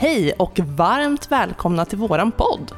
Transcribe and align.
Hej 0.00 0.32
och 0.32 0.58
varmt 0.58 1.32
välkomna 1.32 1.84
till 1.84 1.98
våran 1.98 2.32
podd. 2.32 2.72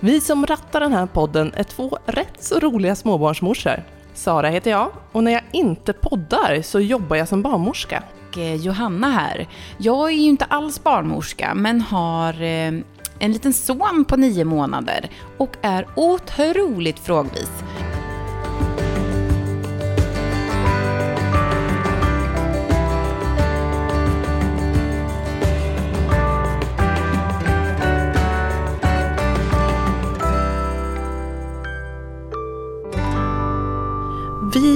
Vi 0.00 0.20
som 0.20 0.46
rattar 0.46 0.80
den 0.80 0.92
här 0.92 1.06
podden 1.06 1.52
är 1.56 1.64
två 1.64 1.98
rätt 2.06 2.36
så 2.38 2.58
roliga 2.58 2.94
småbarnsmorsor. 2.94 3.84
Sara 4.14 4.48
heter 4.48 4.70
jag 4.70 4.90
och 5.12 5.24
när 5.24 5.32
jag 5.32 5.42
inte 5.52 5.92
poddar 5.92 6.62
så 6.62 6.80
jobbar 6.80 7.16
jag 7.16 7.28
som 7.28 7.42
barnmorska. 7.42 8.02
Och 8.28 8.38
eh, 8.38 8.54
Johanna 8.54 9.10
här. 9.10 9.48
Jag 9.78 10.08
är 10.08 10.14
ju 10.14 10.28
inte 10.28 10.44
alls 10.44 10.82
barnmorska 10.82 11.54
men 11.54 11.80
har 11.80 12.42
eh, 12.42 12.72
en 13.18 13.32
liten 13.32 13.52
son 13.52 14.04
på 14.08 14.16
nio 14.16 14.44
månader 14.44 15.10
och 15.38 15.56
är 15.62 15.86
otroligt 15.96 16.98
frågvis. 16.98 17.50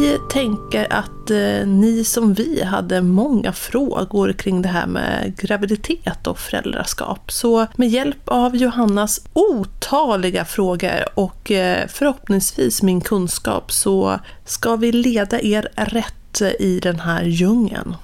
Vi 0.09 0.19
tänker 0.29 0.93
att 0.93 1.30
eh, 1.30 1.67
ni 1.67 2.05
som 2.05 2.35
vi 2.35 2.62
hade 2.62 3.03
många 3.03 3.53
frågor 3.53 4.33
kring 4.33 4.62
det 4.62 4.69
här 4.69 4.87
med 4.87 5.37
graviditet 5.37 6.27
och 6.27 6.39
föräldraskap. 6.39 7.33
Så 7.33 7.67
med 7.77 7.89
hjälp 7.89 8.29
av 8.29 8.57
Johannas 8.57 9.21
otaliga 9.33 10.45
frågor 10.45 11.05
och 11.15 11.51
eh, 11.51 11.89
förhoppningsvis 11.89 12.83
min 12.83 13.01
kunskap 13.01 13.73
så 13.73 14.19
ska 14.45 14.77
vi 14.77 14.93
leda 14.93 15.41
er 15.41 15.69
rätt 15.75 16.43
i 16.59 16.81
den 16.83 17.01
här 17.01 17.25
djungeln. 17.25 17.97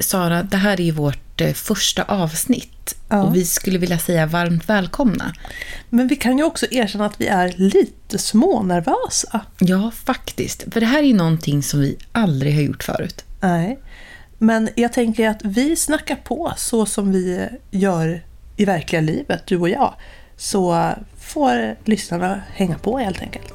Sara, 0.00 0.42
det 0.42 0.56
här 0.56 0.80
är 0.80 0.84
ju 0.84 0.90
vårt 0.90 1.40
eh, 1.40 1.52
första 1.52 2.02
avsnitt 2.02 2.94
Ja. 3.08 3.22
och 3.22 3.36
vi 3.36 3.44
skulle 3.44 3.78
vilja 3.78 3.98
säga 3.98 4.26
varmt 4.26 4.68
välkomna. 4.68 5.32
Men 5.90 6.08
vi 6.08 6.16
kan 6.16 6.38
ju 6.38 6.44
också 6.44 6.66
erkänna 6.70 7.06
att 7.06 7.20
vi 7.20 7.26
är 7.26 7.54
lite 7.56 8.18
smånervösa. 8.18 9.40
Ja, 9.58 9.90
faktiskt. 10.04 10.64
För 10.72 10.80
det 10.80 10.86
här 10.86 10.98
är 10.98 11.06
ju 11.06 11.14
någonting 11.14 11.62
som 11.62 11.80
vi 11.80 11.96
aldrig 12.12 12.54
har 12.54 12.62
gjort 12.62 12.82
förut. 12.82 13.24
Nej. 13.40 13.78
Men 14.38 14.68
jag 14.74 14.92
tänker 14.92 15.28
att 15.28 15.40
vi 15.44 15.76
snackar 15.76 16.16
på 16.16 16.52
så 16.56 16.86
som 16.86 17.12
vi 17.12 17.48
gör 17.70 18.22
i 18.56 18.64
verkliga 18.64 19.00
livet, 19.00 19.42
du 19.46 19.56
och 19.56 19.68
jag. 19.68 19.94
Så 20.36 20.90
får 21.20 21.76
lyssnarna 21.84 22.42
hänga 22.54 22.78
på 22.78 22.98
helt 22.98 23.22
enkelt. 23.22 23.52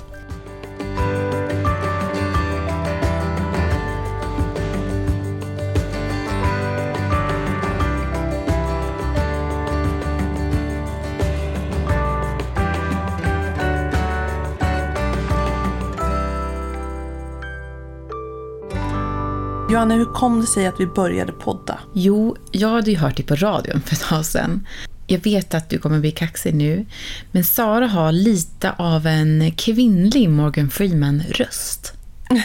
Johanna, 19.73 19.95
hur 19.95 20.05
kom 20.05 20.41
det 20.41 20.47
sig 20.47 20.67
att 20.67 20.79
vi 20.79 20.85
började 20.85 21.31
podda? 21.31 21.79
Jo, 21.93 22.35
jag 22.51 22.69
hade 22.69 22.91
ju 22.91 22.97
hört 22.97 23.17
det 23.17 23.23
på 23.23 23.35
radion 23.35 23.81
för 23.81 23.95
ett 23.95 24.01
tag 24.01 24.25
sedan. 24.25 24.67
Jag 25.07 25.19
vet 25.19 25.53
att 25.53 25.69
du 25.69 25.77
kommer 25.77 25.99
bli 25.99 26.11
kaxig 26.11 26.55
nu, 26.55 26.85
men 27.31 27.43
Sara 27.43 27.87
har 27.87 28.11
lite 28.11 28.71
av 28.71 29.07
en 29.07 29.51
kvinnlig 29.51 30.29
Morgan 30.29 30.69
Freeman-röst. 30.69 31.93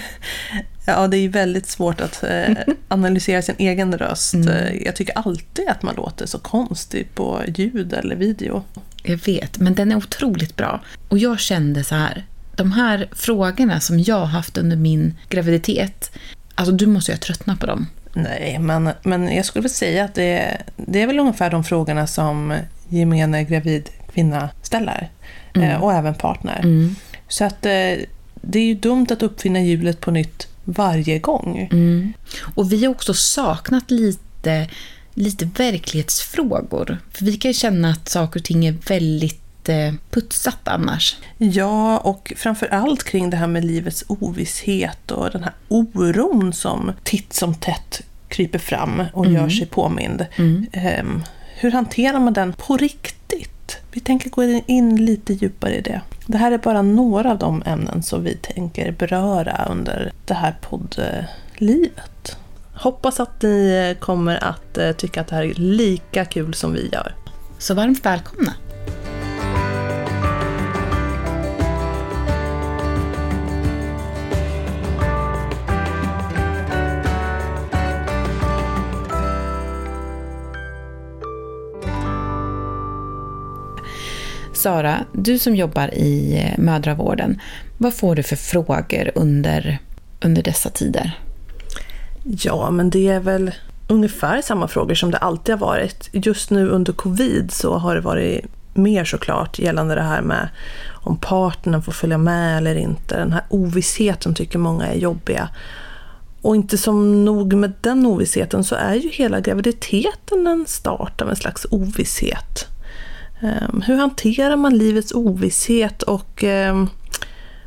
Ja, 0.86 1.08
det 1.08 1.16
är 1.16 1.28
väldigt 1.28 1.66
svårt 1.66 2.00
att 2.00 2.24
eh, 2.24 2.56
analysera 2.88 3.42
sin 3.42 3.54
egen 3.58 3.98
röst. 3.98 4.34
Mm. 4.34 4.48
Eh, 4.48 4.82
Jag 4.82 4.96
tycker 4.96 5.18
alltid 5.18 5.68
att 5.68 5.82
man 5.82 5.94
låter 5.94 6.26
så 6.26 6.38
konstig 6.38 7.14
på 7.14 7.42
ljud 7.54 7.92
eller 7.92 8.16
video. 8.16 8.64
Jag 9.02 9.16
vet, 9.16 9.58
men 9.58 9.74
den 9.74 9.92
är 9.92 9.96
otroligt 9.96 10.56
bra. 10.56 10.80
Och 11.08 11.18
jag 11.18 11.40
kände 11.40 11.84
så 11.84 11.94
här, 11.94 12.26
de 12.56 12.72
här 12.72 13.08
frågorna 13.12 13.80
som 13.80 14.00
jag 14.00 14.26
haft 14.26 14.58
under 14.58 14.76
min 14.76 15.14
graviditet, 15.28 16.10
alltså 16.58 16.72
du 16.72 16.86
måste 16.86 17.12
ju 17.12 17.16
ha 17.16 17.20
tröttnat 17.20 17.60
på 17.60 17.66
dem. 17.66 17.86
Nej, 18.12 18.58
men, 18.58 18.90
men 19.02 19.34
jag 19.34 19.44
skulle 19.44 19.62
väl 19.62 19.70
säga 19.70 20.04
att 20.04 20.14
det, 20.14 20.62
det 20.76 21.02
är 21.02 21.06
väl 21.06 21.18
ungefär 21.18 21.50
de 21.50 21.64
frågorna 21.64 22.06
som 22.06 22.54
gemene 22.88 23.44
gravid 23.44 23.88
kvinna 24.12 24.50
ställer. 24.62 25.10
Eh, 25.54 25.82
och 25.82 25.92
även 25.92 26.14
partner. 26.14 26.60
Mm. 26.64 26.94
Så 27.28 27.44
att 27.44 27.66
eh, 27.66 27.94
det 28.34 28.58
är 28.58 28.64
ju 28.64 28.74
dumt 28.74 29.06
att 29.10 29.22
uppfinna 29.22 29.60
hjulet 29.60 30.00
på 30.00 30.10
nytt 30.10 30.48
varje 30.64 31.18
gång. 31.18 31.68
Mm. 31.72 32.12
Och 32.54 32.72
vi 32.72 32.84
har 32.84 32.90
också 32.90 33.14
saknat 33.14 33.90
lite, 33.90 34.68
lite 35.14 35.48
verklighetsfrågor. 35.56 36.98
För 37.12 37.24
vi 37.24 37.36
kan 37.36 37.50
ju 37.50 37.54
känna 37.54 37.90
att 37.90 38.08
saker 38.08 38.40
och 38.40 38.44
ting 38.44 38.66
är 38.66 38.74
väldigt 38.88 39.47
putsat 40.10 40.68
annars. 40.68 41.16
Ja, 41.38 41.98
och 41.98 42.32
framför 42.36 42.66
allt 42.66 43.04
kring 43.04 43.30
det 43.30 43.36
här 43.36 43.46
med 43.46 43.64
livets 43.64 44.04
ovisshet 44.08 45.10
och 45.10 45.30
den 45.30 45.44
här 45.44 45.52
oron 45.68 46.52
som 46.52 46.92
titt 47.04 47.32
som 47.32 47.54
tätt 47.54 48.02
kryper 48.28 48.58
fram 48.58 49.02
och 49.12 49.26
gör 49.26 49.48
sig 49.48 49.66
påmind. 49.66 50.26
Ehm, 50.72 51.22
hur 51.60 51.70
hanterar 51.70 52.20
man 52.20 52.32
den 52.32 52.52
på 52.52 52.76
riktigt? 52.76 53.78
Vi 53.92 54.00
tänker 54.00 54.30
gå 54.30 54.44
in 54.66 55.04
lite 55.04 55.32
djupare 55.32 55.76
i 55.76 55.80
det. 55.80 56.00
Det 56.26 56.38
här 56.38 56.52
är 56.52 56.58
bara 56.58 56.82
några 56.82 57.30
av 57.30 57.38
de 57.38 57.62
ämnen 57.66 58.02
som 58.02 58.24
vi 58.24 58.34
tänker 58.34 58.92
beröra 58.92 59.66
under 59.70 60.12
det 60.26 60.34
här 60.34 60.56
poddlivet. 60.60 62.36
Hoppas 62.74 63.20
att 63.20 63.42
ni 63.42 63.96
kommer 64.00 64.44
att 64.44 64.78
eh, 64.78 64.92
tycka 64.92 65.20
att 65.20 65.26
det 65.26 65.36
här 65.36 65.44
är 65.44 65.54
lika 65.54 66.24
kul 66.24 66.54
som 66.54 66.72
vi 66.72 66.88
gör. 66.92 67.14
Så 67.58 67.74
varmt 67.74 68.06
välkomna! 68.06 68.54
Sara, 84.58 85.04
du 85.12 85.38
som 85.38 85.56
jobbar 85.56 85.94
i 85.94 86.38
eh, 86.38 86.58
mödravården, 86.58 87.40
vad 87.78 87.94
får 87.94 88.16
du 88.16 88.22
för 88.22 88.36
frågor 88.36 89.10
under, 89.14 89.78
under 90.20 90.42
dessa 90.42 90.70
tider? 90.70 91.18
Ja, 92.24 92.70
men 92.70 92.90
det 92.90 93.08
är 93.08 93.20
väl 93.20 93.50
ungefär 93.88 94.42
samma 94.42 94.68
frågor 94.68 94.94
som 94.94 95.10
det 95.10 95.18
alltid 95.18 95.54
har 95.54 95.66
varit. 95.66 96.10
Just 96.12 96.50
nu 96.50 96.68
under 96.68 96.92
covid 96.92 97.52
så 97.52 97.78
har 97.78 97.94
det 97.94 98.00
varit 98.00 98.44
mer 98.74 99.04
såklart 99.04 99.58
gällande 99.58 99.94
det 99.94 100.02
här 100.02 100.22
med 100.22 100.48
om 101.02 101.16
partnern 101.16 101.82
får 101.82 101.92
följa 101.92 102.18
med 102.18 102.58
eller 102.58 102.74
inte. 102.74 103.18
Den 103.18 103.32
här 103.32 103.44
ovissheten 103.48 104.34
tycker 104.34 104.58
många 104.58 104.86
är 104.86 104.98
jobbiga. 104.98 105.48
Och 106.42 106.56
inte 106.56 106.78
som 106.78 107.24
nog 107.24 107.52
med 107.52 107.72
den 107.80 108.06
ovissheten 108.06 108.64
så 108.64 108.74
är 108.74 108.94
ju 108.94 109.08
hela 109.08 109.40
graviditeten 109.40 110.46
en 110.46 110.66
start 110.66 111.22
av 111.22 111.30
en 111.30 111.36
slags 111.36 111.66
ovisshet. 111.70 112.77
Ehm, 113.40 113.82
hur 113.86 113.96
hanterar 113.96 114.56
man 114.56 114.78
livets 114.78 115.12
ovisshet 115.12 116.02
och 116.02 116.44
ehm, 116.44 116.88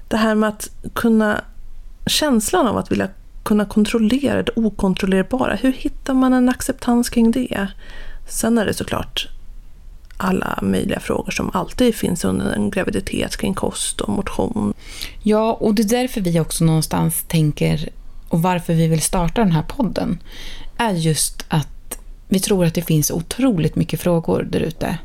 det 0.08 0.18
här 0.18 0.36
med 0.36 0.50
att 0.50 0.70
kunna 0.94 1.42
känslan 2.06 2.68
av 2.68 2.78
att 2.78 2.92
vilja 2.92 3.10
kunna 3.44 3.66
kontrollera 3.66 4.44
det 4.44 4.52
okontrollerbara. 4.56 5.56
Hur 5.56 5.72
hittar 5.72 6.14
man 6.14 6.34
en 6.34 6.50
acceptans 6.50 7.10
kring 7.10 7.32
det? 7.32 7.68
Sen 8.28 8.58
är 8.58 8.66
det 8.66 8.74
såklart 8.74 9.28
alla 10.18 10.60
möjliga 10.62 11.00
frågor 11.00 11.32
som 11.32 11.52
alltid 11.54 11.96
finns 11.96 12.26
under 12.26 12.54
en 12.54 12.70
graviditet 12.70 13.38
kring 13.38 13.54
kost 13.54 14.02
och 14.02 14.10
motion. 14.10 14.74
Ja, 15.24 15.54
och 15.54 15.76
det 15.76 15.82
är 15.82 16.02
därför 16.02 16.22
vi 16.22 16.40
också 16.40 16.64
någonstans 16.64 17.24
tänker 17.28 17.90
och 18.30 18.42
varför 18.42 18.74
vi 18.74 18.88
vill 18.88 19.02
starta 19.02 19.42
den 19.42 19.52
här 19.52 19.64
podden 19.64 20.20
är 20.78 20.94
just 20.94 21.46
att 21.48 22.00
vi 22.28 22.40
tror 22.40 22.66
att 22.66 22.74
det 22.74 22.82
finns 22.82 23.12
otroligt 23.12 23.76
mycket 23.76 24.02
frågor 24.02 24.48
där 24.52 24.60
ute. 24.60 24.98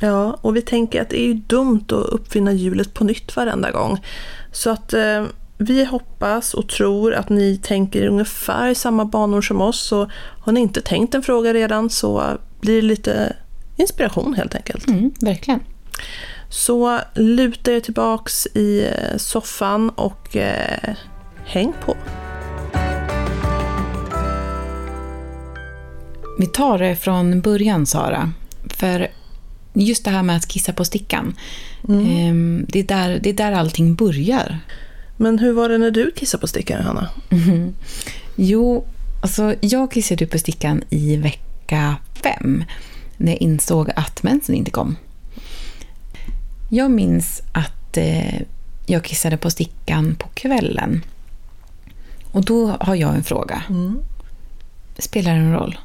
Ja, 0.00 0.38
och 0.40 0.56
vi 0.56 0.62
tänker 0.62 1.02
att 1.02 1.10
det 1.10 1.20
är 1.20 1.26
ju 1.26 1.34
dumt 1.34 1.84
att 1.86 1.92
uppfinna 1.92 2.52
hjulet 2.52 2.94
på 2.94 3.04
nytt 3.04 3.36
varenda 3.36 3.70
gång. 3.70 4.04
Så 4.52 4.70
att 4.70 4.92
eh, 4.92 5.24
vi 5.58 5.84
hoppas 5.84 6.54
och 6.54 6.68
tror 6.68 7.14
att 7.14 7.28
ni 7.28 7.56
tänker 7.56 8.02
i 8.02 8.08
ungefär 8.08 8.74
samma 8.74 9.04
banor 9.04 9.42
som 9.42 9.60
oss. 9.60 9.80
Så 9.80 10.10
har 10.40 10.52
ni 10.52 10.60
inte 10.60 10.80
tänkt 10.80 11.14
en 11.14 11.22
fråga 11.22 11.54
redan 11.54 11.90
så 11.90 12.38
blir 12.60 12.76
det 12.76 12.82
lite 12.82 13.36
inspiration 13.76 14.34
helt 14.34 14.54
enkelt. 14.54 14.88
Mm, 14.88 15.12
verkligen. 15.20 15.60
Så 16.48 17.00
luta 17.14 17.72
er 17.72 17.80
tillbaks 17.80 18.46
i 18.46 18.84
eh, 18.84 19.16
soffan 19.16 19.90
och 19.90 20.36
eh, 20.36 20.94
häng 21.44 21.72
på. 21.84 21.96
Vi 26.38 26.46
tar 26.46 26.78
det 26.78 26.96
från 26.96 27.40
början, 27.40 27.86
Sara. 27.86 28.32
För 28.70 29.08
just 29.74 30.04
det 30.04 30.10
här 30.10 30.22
med 30.22 30.36
att 30.36 30.48
kissa 30.48 30.72
på 30.72 30.84
stickan, 30.84 31.36
ehm, 31.88 32.66
det, 32.68 32.78
är 32.78 32.84
där, 32.84 33.20
det 33.22 33.30
är 33.30 33.34
där 33.34 33.52
allting 33.52 33.94
börjar. 33.94 34.58
Men 35.16 35.38
hur 35.38 35.52
var 35.52 35.68
det 35.68 35.78
när 35.78 35.90
du 35.90 36.10
kissade 36.10 36.40
på 36.40 36.46
stickan, 36.46 36.82
Hanna? 36.82 37.08
Jo, 38.36 38.84
alltså 39.22 39.54
jag 39.60 39.90
kissade 39.90 40.26
på 40.26 40.38
stickan 40.38 40.82
i 40.90 41.16
vecka 41.16 41.96
fem. 42.22 42.64
när 43.16 43.32
jag 43.32 43.42
insåg 43.42 43.90
att 43.96 44.22
mensen 44.22 44.54
inte 44.54 44.70
kom. 44.70 44.96
Jag 46.70 46.90
minns 46.90 47.42
att 47.52 47.96
eh, 47.96 48.40
jag 48.86 49.04
kissade 49.04 49.36
på 49.36 49.50
stickan 49.50 50.16
på 50.18 50.28
kvällen. 50.34 51.04
Och 52.32 52.44
då 52.44 52.76
har 52.80 52.94
jag 52.94 53.14
en 53.14 53.24
fråga. 53.24 53.62
Mm. 53.68 54.00
Spelar 54.98 55.34
det 55.34 55.40
någon 55.40 55.52
roll? 55.52 55.78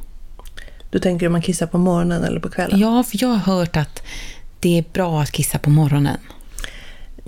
Du 0.92 1.00
tänker 1.00 1.26
om 1.26 1.32
man 1.32 1.42
kissar 1.42 1.68
på 1.68 1.78
morgonen 1.78 2.24
eller 2.24 2.40
på 2.40 2.50
kvällen? 2.50 2.80
Ja, 2.80 3.04
för 3.04 3.18
jag 3.22 3.30
har 3.30 3.38
hört 3.56 3.78
att 3.78 4.04
det 4.60 4.78
är 4.78 4.84
bra 4.94 5.22
att 5.22 5.32
kissa 5.32 5.58
på 5.60 5.70
morgonen. 5.70 6.18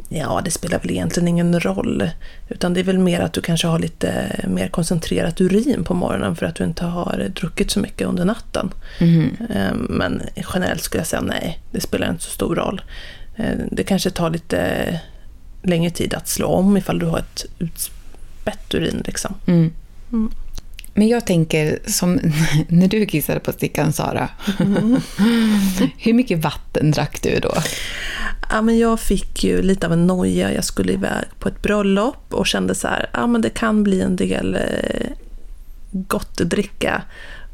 Ja, 0.10 0.42
det 0.46 0.52
spelar 0.52 0.80
väl 0.80 0.92
egentligen 0.92 1.28
ingen 1.28 1.60
roll. 1.60 2.10
Utan 2.50 2.74
det 2.74 2.80
är 2.80 2.84
väl 2.84 2.98
mer 2.98 3.20
att 3.20 3.34
du 3.34 3.42
kanske 3.42 3.68
har 3.68 3.80
lite 3.80 4.40
mer 4.48 4.68
koncentrerat 4.68 5.42
urin 5.42 5.84
på 5.84 5.94
morgonen 5.94 6.36
för 6.36 6.46
att 6.46 6.56
du 6.56 6.64
inte 6.64 6.86
har 6.86 7.32
druckit 7.36 7.72
så 7.72 7.80
mycket 7.80 8.08
under 8.08 8.26
natten. 8.26 8.74
Eh, 9.00 9.74
Men 9.74 10.22
generellt 10.54 10.82
skulle 10.84 11.00
jag 11.00 11.08
säga 11.08 11.22
nej, 11.22 11.60
det 11.72 11.82
spelar 11.82 12.10
inte 12.10 12.24
så 12.24 12.30
stor 12.30 12.56
roll. 12.56 12.82
Eh, 13.36 13.58
Det 13.72 13.84
kanske 13.84 14.10
tar 14.10 14.30
lite 14.30 15.00
längre 15.64 15.90
tid 15.92 16.14
att 16.14 16.28
slå 16.28 16.48
om 16.48 16.78
ifall 16.78 17.00
du 17.00 17.06
har 17.06 17.20
ett 17.20 17.46
utspätt 17.60 18.74
urin. 18.74 19.02
Liksom. 19.06 19.34
Mm. 19.46 19.74
Mm. 20.12 20.32
Men 20.94 21.08
jag 21.08 21.26
tänker 21.26 21.80
som 21.86 22.20
när 22.68 22.88
du 22.88 23.06
kissade 23.06 23.40
på 23.40 23.52
stickan, 23.52 23.94
Sara. 23.94 24.30
Hur 25.98 26.14
mycket 26.14 26.40
vatten 26.40 26.92
drack 26.92 27.22
du 27.22 27.40
då? 27.40 27.54
Ja, 28.50 28.62
men 28.62 28.78
jag 28.78 29.00
fick 29.00 29.44
ju 29.44 29.62
lite 29.62 29.88
av 29.88 29.94
en 29.94 30.08
noja. 30.08 30.54
Jag 30.54 30.64
skulle 30.64 30.94
iväg 30.94 31.26
på 31.40 31.48
ett 31.48 31.62
bröllop 31.62 32.34
och 32.34 32.48
kände 32.48 32.76
så 32.76 32.88
här, 32.88 33.10
ja 33.14 33.28
men 33.28 33.42
det 33.42 33.50
kan 33.50 33.84
bli 33.84 34.02
en 34.02 34.16
del 34.16 34.56
eh, 34.56 35.08
gott 35.92 36.42
att 36.42 36.50
dricka 36.50 37.02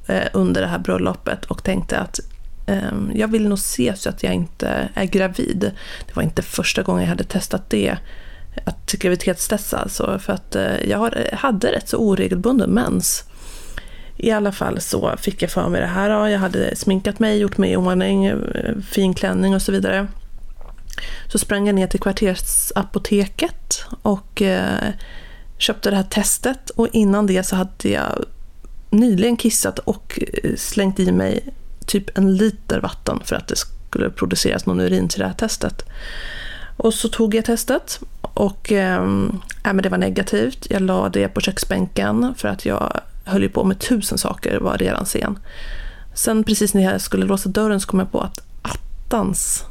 eh, 0.07 0.28
under 0.34 0.62
det 0.62 0.68
här 0.68 0.80
bröllopet 0.80 1.45
och 1.45 1.63
tänkte 1.63 2.00
att 2.00 2.19
eh, 2.68 2.92
jag 3.13 3.28
vill 3.28 3.48
nog 3.48 3.60
se 3.60 3.94
så 3.95 4.10
att 4.10 4.24
jag 4.24 4.34
inte 4.34 4.89
är 4.94 5.06
gravid. 5.06 5.72
Det 6.07 6.16
var 6.16 6.24
inte 6.24 6.42
första 6.42 6.84
gången 6.84 7.01
jag 7.01 7.10
hade 7.10 7.24
testat 7.24 7.69
det. 7.69 7.98
Att 8.63 8.92
graviditetstesta 8.92 9.77
alltså, 9.77 10.19
för 10.19 10.33
att 10.33 10.56
eh, 10.56 10.89
jag 10.89 10.98
har- 10.98 11.27
eh, 11.31 11.38
hade 11.38 11.71
rätt 11.71 11.89
så 11.89 11.98
oregelbunden 11.98 12.69
mens. 12.69 13.24
I 14.18 14.31
alla 14.31 14.51
fall 14.51 14.81
så 14.81 15.15
fick 15.18 15.42
jag 15.42 15.51
för 15.51 15.69
mig 15.69 15.81
det 15.81 15.88
här. 15.88 16.09
Ja, 16.09 16.30
jag 16.30 16.39
hade 16.39 16.75
sminkat 16.75 17.19
mig, 17.19 17.38
gjort 17.38 17.57
mig 17.57 17.71
i 17.71 17.75
ordning, 17.75 18.25
eh, 18.25 18.36
fin 18.92 19.13
klänning 19.13 19.56
och 19.56 19.62
så 19.62 19.71
vidare. 19.71 20.07
Så 21.31 21.38
sprang 21.39 21.68
jag 21.68 21.75
ner 21.75 21.88
till 21.88 22.00
kvartersapoteket 22.00 23.83
och 24.01 24.42
eh, 24.42 24.89
köpte 25.57 25.89
det 25.89 25.95
här 25.95 26.03
testet. 26.03 26.69
Och 26.69 26.88
innan 26.94 27.27
det 27.27 27.44
så 27.44 27.56
hade 27.56 27.89
jag 27.89 28.25
nyligen 28.89 29.38
kissat 29.38 29.80
och 29.80 30.19
slängt 30.57 31.00
i 31.00 31.12
mig 31.12 31.53
typ 31.86 32.18
en 32.18 32.36
liter 32.38 32.80
vatten 32.80 33.19
för 33.25 33.36
att 33.36 33.48
det 33.48 33.56
skulle 33.56 34.10
produceras 34.10 34.65
någon 34.65 34.80
urin 34.80 35.07
till 35.07 35.19
det 35.19 35.25
här 35.27 35.33
testet. 35.33 35.83
Och 36.77 36.94
så 36.94 37.07
tog 37.09 37.35
jag 37.35 37.45
testet 37.45 38.00
och 38.21 38.71
eh, 38.71 38.95
äh, 39.65 39.74
men 39.74 39.77
det 39.77 39.89
var 39.89 39.97
negativt. 39.97 40.68
Jag 40.69 40.81
la 40.81 41.09
det 41.09 41.27
på 41.27 41.41
köksbänken 41.41 42.33
för 42.38 42.47
att 42.47 42.65
jag 42.65 43.00
höll 43.25 43.41
ju 43.44 43.50
på 43.50 43.63
med 43.63 43.79
tusen 43.79 44.18
saker, 44.18 44.59
var 44.59 44.77
redan 44.77 45.06
sen. 45.06 45.39
Sen 46.13 46.44
precis 46.44 46.74
när 46.74 46.81
jag 46.83 47.01
skulle 47.01 47.25
låsa 47.25 47.50
dörren 47.50 47.79
så 47.79 47.88
kom 47.88 48.00
jag 48.00 48.12
på 48.12 48.21
att 48.21 48.39
attans, 48.62 49.65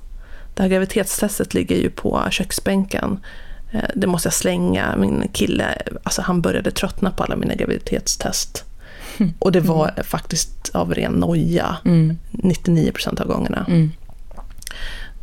det 0.55 0.63
här 0.63 0.69
graviditetstestet 0.71 1.55
ligger 1.55 1.77
ju 1.77 1.91
på 1.91 2.23
köksbänken. 2.31 3.19
Eh, 3.73 3.81
Det 3.95 4.07
måste 4.07 4.27
jag 4.27 4.35
slänga. 4.35 4.97
Min 4.97 5.29
kille, 5.33 5.83
alltså 6.03 6.23
han 6.23 6.41
började 6.43 6.71
tröttna 6.71 7.11
på 7.11 7.23
alla 7.25 7.37
mina 7.37 7.55
graviditetstest. 7.55 8.65
Och 9.39 9.53
det 9.53 9.61
var 9.61 10.03
faktiskt 10.05 10.71
av 10.75 10.95
ren 10.95 11.13
noja, 11.13 11.77
Mm. 11.85 12.19
99% 12.33 13.21
av 13.21 13.27
gångerna. 13.27 13.67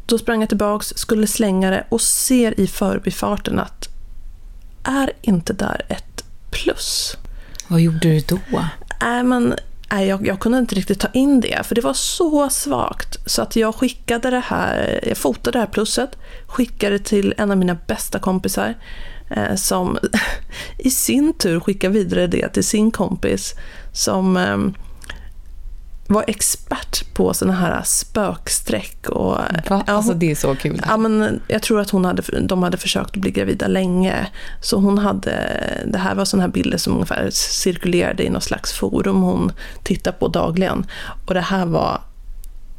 Då 0.06 0.18
sprang 0.18 0.40
jag 0.40 0.50
tillbaks, 0.50 0.88
skulle 0.96 1.28
slänga 1.28 1.72
det 1.72 1.86
och 1.90 2.02
ser 2.02 2.60
i 2.60 2.68
förbifarten 2.68 3.60
att 3.60 3.90
är 4.84 5.12
inte 5.22 5.54
där 5.54 5.86
ett 5.90 6.24
plus? 6.52 7.18
Vad 7.68 7.82
gjorde 7.82 8.00
du 8.00 8.20
då? 8.20 8.40
Nej, 9.02 9.24
men 9.24 9.56
nej, 9.92 10.08
jag, 10.08 10.28
jag 10.28 10.40
kunde 10.40 10.58
inte 10.58 10.76
riktigt 10.76 11.00
ta 11.00 11.08
in 11.14 11.42
det, 11.42 11.66
för 11.66 11.76
det 11.76 11.82
var 11.82 11.94
så 11.94 12.50
svagt. 12.50 13.18
Så 13.26 13.42
att 13.42 13.56
jag 13.56 13.76
skickade 13.76 14.30
det 14.30 14.40
här, 14.40 15.00
jag 15.08 15.18
fotade 15.18 15.52
det 15.52 15.60
här 15.60 15.72
plusset, 15.72 16.18
skickade 16.48 17.00
till 17.00 17.34
en 17.38 17.52
av 17.52 17.58
mina 17.58 17.78
bästa 17.88 18.20
kompisar, 18.20 18.76
eh, 19.30 19.56
som 19.56 19.98
i 20.78 20.90
sin 20.90 21.34
tur 21.34 21.60
skickade 21.60 21.94
vidare 21.94 22.28
det 22.28 22.50
till 22.50 22.64
sin 22.64 22.92
kompis, 22.92 23.54
som 23.94 24.38
eh, 24.38 24.58
var 26.08 26.24
expert 26.28 27.14
på 27.14 27.34
såna 27.34 27.54
här 27.54 27.82
spöksträck 27.84 29.10
och... 29.10 29.38
Va? 29.70 29.84
Ja, 29.88 29.94
Alltså 29.94 30.14
det 30.14 30.32
är 30.32 30.36
så 30.36 30.56
kul. 30.56 30.82
Ja, 30.88 30.98
men 30.98 31.42
jag 31.48 31.62
tror 31.62 31.80
att 31.80 31.90
hon 31.90 32.06
hade, 32.06 32.42
de 32.42 32.64
hade 32.64 32.78
försökt 32.78 33.10
att 33.10 33.16
bli 33.22 33.32
gravida 33.32 33.68
länge. 33.68 34.28
Så 34.62 34.78
hon 34.78 34.98
hade, 34.98 35.34
det 35.88 35.98
här 35.98 36.16
var 36.16 36.26
sådana 36.26 36.44
här 36.48 36.52
bilder 36.54 36.78
som 36.78 36.94
ungefär 36.94 37.30
cirkulerade 37.32 38.24
i 38.24 38.30
något 38.30 38.44
slags 38.44 38.74
forum 38.74 39.22
hon 39.22 39.52
tittar 39.84 40.12
på 40.12 40.28
dagligen. 40.28 40.86
Och 41.28 41.34
det 41.34 41.42
här 41.42 41.66
var 41.66 42.02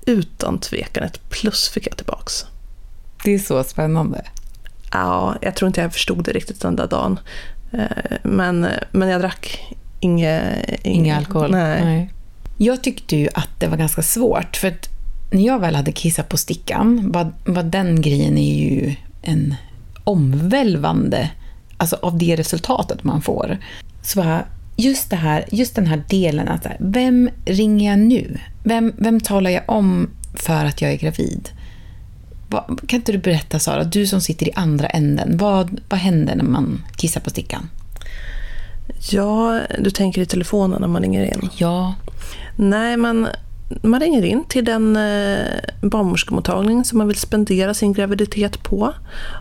utan 0.07 0.59
tvekan 0.59 1.05
ett 1.05 1.31
plus 1.31 1.69
fick 1.69 1.87
jag 1.87 1.97
tillbaks. 1.97 2.45
Det 3.25 3.35
är 3.35 3.39
så 3.39 3.65
spännande. 3.65 4.25
Ja, 4.93 5.35
jag 5.41 5.57
tror 5.57 5.67
inte 5.67 5.81
jag 5.81 5.93
förstod 5.93 6.25
det 6.25 6.33
riktigt 6.33 6.61
den 6.61 6.77
där 6.77 6.87
dagen. 6.87 7.19
Eh, 7.73 8.17
Men, 8.23 8.67
men 8.91 9.09
jag 9.09 9.21
drack 9.21 9.75
inge, 10.01 10.43
Ingen 10.83 11.19
alkohol. 11.19 11.51
Nej. 11.51 12.11
Jag 12.59 12.83
tyckte 12.83 13.17
ju 13.17 13.29
att 13.35 13.61
det 13.61 13.67
var 13.67 13.77
ganska 13.77 14.03
svårt, 14.03 14.57
för 14.57 14.69
att 14.69 14.89
när 15.31 15.47
jag 15.47 15.59
väl 15.59 15.75
hade 15.75 15.93
kissat 15.93 16.29
på 16.29 16.37
stickan, 16.37 17.13
var, 17.13 17.33
var 17.45 17.63
den 17.63 18.01
grejen 18.01 18.39
är 18.39 18.59
ju 18.59 18.95
en 19.23 19.55
omvälvande, 20.05 21.31
alltså 21.77 21.97
av 21.97 22.19
det 22.19 22.37
resultatet 22.37 23.05
man 23.05 23.23
får. 23.23 23.59
Så 24.03 24.23
var 24.23 24.47
just, 24.77 25.11
det 25.11 25.17
här, 25.17 25.45
just 25.53 25.75
den 25.75 25.87
här 25.87 26.05
delen 26.09 26.49
att 26.49 26.65
här, 26.65 26.77
vem 26.81 27.31
ringer 27.45 27.91
jag 27.91 27.99
nu? 27.99 28.39
Vem, 28.65 28.93
vem 28.97 29.21
talar 29.21 29.51
jag 29.51 29.63
om 29.67 30.11
för 30.35 30.65
att 30.65 30.83
jag 30.83 30.93
är 30.93 30.97
gravid? 30.97 31.49
Kan 32.87 32.97
inte 32.99 33.13
du 33.13 33.19
berätta 33.19 33.59
Sara, 33.59 33.85
du 33.85 34.07
som 34.07 34.21
sitter 34.21 34.49
i 34.49 34.53
andra 34.55 34.87
änden, 34.87 35.37
vad, 35.37 35.81
vad 35.89 36.01
händer 36.01 36.37
när 36.37 36.45
man 36.45 36.83
kissar 36.97 37.21
på 37.21 37.31
stickan? 37.31 37.69
Ja, 39.11 39.61
du 39.79 39.91
tänker 39.91 40.23
i 40.23 40.27
telefonen 40.27 40.81
när 40.81 40.89
man 40.89 41.03
ringer 41.03 41.25
in. 41.25 41.49
Ja, 41.57 41.95
Nej, 42.57 42.97
men 42.97 43.29
man 43.83 44.01
ringer 44.01 44.23
in 44.23 44.45
till 44.45 44.65
den 44.65 44.97
eh, 44.97 45.47
barnmorskemottagning 45.83 46.85
som 46.85 46.99
man 46.99 47.09
vill 47.09 47.17
spendera 47.17 47.75
sin 47.75 47.93
graviditet 47.93 48.63
på. 48.63 48.93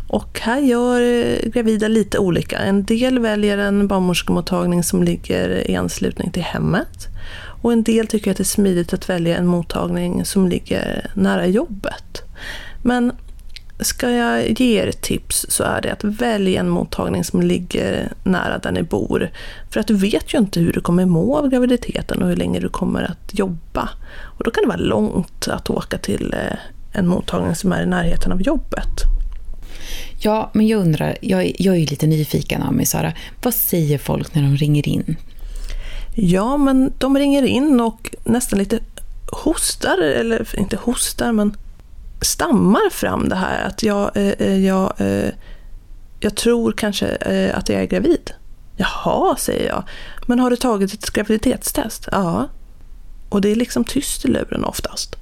Och 0.08 0.40
här 0.40 0.60
gör 0.60 1.02
eh, 1.02 1.50
gravida 1.50 1.88
lite 1.88 2.20
olika. 2.20 2.58
En 2.58 2.84
del 2.84 3.20
väljer 3.20 3.58
en 3.58 3.88
barnmorskemottagning 3.88 4.84
som 4.84 5.04
ligger 5.04 5.72
i 5.72 5.76
anslutning 5.76 6.32
till 6.32 6.44
hemmet. 6.44 7.08
Och 7.62 7.74
en 7.74 7.84
del 7.84 8.08
tycker 8.08 8.32
att 8.32 8.38
det 8.38 8.44
är 8.44 8.46
smidigt 8.46 8.94
att 8.94 9.10
välja 9.10 9.38
en 9.38 9.48
mottagning 9.48 10.26
som 10.26 10.48
ligger 10.48 11.12
nära 11.16 11.48
jobbet. 11.48 12.22
Men 12.82 13.12
ska 13.80 14.10
jag 14.12 14.60
ge 14.60 14.82
er 14.82 14.92
tips 14.92 15.46
så 15.50 15.64
är 15.64 15.82
det 15.82 15.92
att 15.94 16.04
välja 16.04 16.60
en 16.60 16.70
mottagning 16.70 17.24
som 17.24 17.42
ligger 17.42 18.14
nära 18.24 18.58
där 18.58 18.72
ni 18.72 18.84
bor. 18.84 19.32
För 19.72 19.80
att 19.80 19.88
du 19.88 19.94
vet 19.96 20.34
ju 20.34 20.38
inte 20.38 20.60
hur 20.60 20.74
du 20.74 20.82
kommer 20.82 21.06
må 21.06 21.38
av 21.38 21.50
graviditeten 21.50 22.22
och 22.24 22.30
hur 22.30 22.36
länge 22.36 22.60
du 22.60 22.70
kommer 22.70 23.04
att 23.04 23.40
jobba. 23.40 23.90
Och 24.38 24.44
då 24.44 24.52
kan 24.52 24.62
det 24.64 24.68
vara 24.68 24.78
långt 24.78 25.48
att 25.48 25.70
åka 25.70 25.98
till 25.98 26.34
eh, 26.34 26.58
en 27.00 27.08
mottagning 27.08 27.56
som 27.56 27.72
är 27.72 27.84
i 27.84 27.86
närheten 27.86 28.32
av 28.32 28.42
jobbet. 28.42 29.02
Ja, 30.20 30.50
men 30.54 30.68
jag 30.68 30.80
undrar, 30.82 31.18
jag, 31.22 31.44
är- 31.46 31.54
jag 31.60 31.76
är 31.76 31.80
ju 31.80 31.86
lite 31.86 32.08
nyfiken 32.08 32.62
av 32.64 32.74
mig 32.74 32.86
Sara. 32.86 33.14
Vad 33.44 33.54
säger 33.54 33.98
folk 33.98 34.36
när 34.36 34.42
de 34.42 34.58
ringer 34.58 34.88
in? 34.88 35.16
Ja, 36.16 36.58
men 36.58 36.94
de 36.98 37.18
ringer 37.18 37.44
in 37.44 37.80
och 37.82 38.16
nästan 38.24 38.60
lite 38.60 38.80
hostar, 39.32 39.98
eller 40.02 40.60
inte 40.60 40.76
hostar, 40.82 41.32
men 41.32 41.58
stammar 42.24 42.90
fram 42.90 43.30
det 43.30 43.36
här 43.36 43.68
att 43.68 43.84
jag, 43.84 44.18
eh, 44.18 44.30
eh, 44.30 44.66
jag, 44.66 44.94
eh, 44.98 45.30
jag 46.20 46.36
tror 46.36 46.72
kanske 46.72 47.08
eh, 47.08 47.58
att 47.58 47.70
jag 47.70 47.82
är 47.82 47.86
gravid. 47.86 48.32
Jaha, 48.78 49.36
säger 49.36 49.68
jag. 49.68 49.84
Men 50.28 50.40
har 50.40 50.50
du 50.50 50.56
tagit 50.56 50.94
ett 50.94 51.12
graviditetstest? 51.12 52.08
Ja. 52.12 52.48
Och 53.30 53.42
det 53.42 53.50
är 53.50 53.56
liksom 53.56 53.84
tyst 53.84 54.26
i 54.26 54.28
luren 54.28 54.64
oftast. 54.64 55.16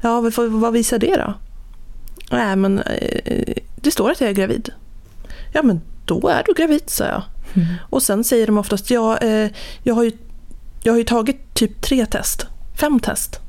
Ja, 0.00 0.30
vad, 0.36 0.72
visar 0.72 0.98
det 0.98 1.16
då? 1.16 1.34
Nej, 2.30 2.56
men 2.56 2.78
eh, 2.78 3.54
det 3.76 3.90
står 3.90 4.10
att 4.10 4.20
jag 4.20 4.30
är 4.30 4.34
gravid. 4.34 4.72
Ja, 5.52 5.62
men 5.62 5.80
då 6.04 6.28
är 6.28 6.42
du 6.46 6.54
gravid, 6.54 6.82
sa 6.86 7.04
jag. 7.04 7.22
Och 7.90 8.02
sen 8.02 8.24
säger 8.24 8.46
de 8.46 8.58
oftast, 8.58 8.90
ja, 8.90 9.18
eh, 9.18 9.50
jag, 9.82 9.94
har 9.94 10.02
ju, 10.02 10.12
jag 10.82 10.92
har 10.92 10.98
ju 10.98 11.04
tagit 11.04 11.54
typ 11.54 11.82
tre 11.82 12.06
test, 12.06 12.46
fem 12.80 13.00
test. 13.00 13.40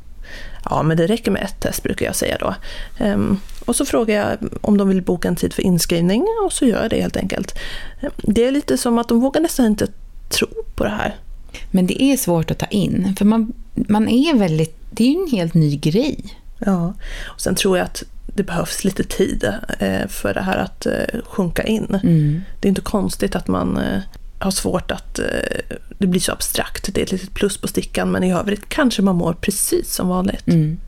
Ja, 0.70 0.84
men 0.84 0.98
det 0.98 1.08
räcker 1.08 1.32
med 1.32 1.44
ett 1.44 1.60
test 1.60 1.84
brukar 1.84 2.06
jag 2.06 2.16
säga 2.16 2.38
då. 2.40 2.56
Ehm, 2.98 3.40
och 3.66 3.76
så 3.76 3.86
frågar 3.86 4.16
jag 4.16 4.38
om 4.62 4.78
de 4.78 4.90
vill 4.90 5.02
boka 5.02 5.28
en 5.28 5.36
tid 5.36 5.54
för 5.54 5.62
inskrivning 5.62 6.26
och 6.46 6.54
så 6.54 6.66
gör 6.66 6.82
jag 6.82 6.90
det 6.90 7.02
helt 7.02 7.18
enkelt. 7.18 7.58
Ehm, 8.02 8.12
Det 8.18 8.46
är 8.46 8.52
lite 8.52 8.78
som 8.78 8.98
att 8.98 9.08
de 9.08 9.20
vågar 9.20 9.42
nästan 9.42 9.66
inte 9.66 9.88
tro 10.30 10.48
på 10.76 10.84
det 10.84 10.90
här. 10.90 11.16
Men 11.72 11.88
det 11.88 12.04
är 12.04 12.18
svårt 12.18 12.52
att 12.52 12.60
ta 12.60 12.66
in, 12.66 13.16
för 13.18 13.26
man, 13.26 13.54
man 13.74 14.08
är 14.10 14.36
väldigt, 14.36 14.78
det 14.92 15.04
är 15.04 15.08
ju 15.08 15.22
en 15.22 15.32
helt 15.32 15.54
ny 15.54 15.78
grej. 15.78 16.38
Ja, 16.66 16.94
och 17.24 17.42
sen 17.42 17.56
tror 17.56 17.78
jag 17.78 17.86
att 17.86 18.04
det 18.36 18.44
behövs 18.44 18.84
lite 18.84 19.04
tid 19.04 19.54
eh, 19.80 20.08
för 20.08 20.34
det 20.34 20.42
här 20.42 20.58
att 20.58 20.86
eh, 20.86 21.22
sjunka 21.26 21.64
in. 21.64 22.00
Mm. 22.04 22.42
Det 22.60 22.68
är 22.68 22.70
inte 22.70 22.82
konstigt 22.82 23.36
att 23.36 23.48
man 23.48 23.78
eh, 23.78 24.02
har 24.44 24.52
svårt 24.52 24.92
att... 24.92 25.20
Det 25.98 26.08
blir 26.08 26.22
så 26.22 26.32
abstrakt. 26.32 26.94
Det 26.94 27.02
är 27.02 27.04
ett 27.04 27.12
litet 27.12 27.34
plus 27.34 27.58
på 27.58 27.68
stickan, 27.68 28.12
men 28.12 28.24
i 28.24 28.34
övrigt 28.34 28.70
kanske 28.70 29.02
man 29.02 29.16
mår 29.16 29.34
precis 29.34 29.94
som 29.94 30.08
vanligt. 30.08 30.48
Mm. 30.48 30.80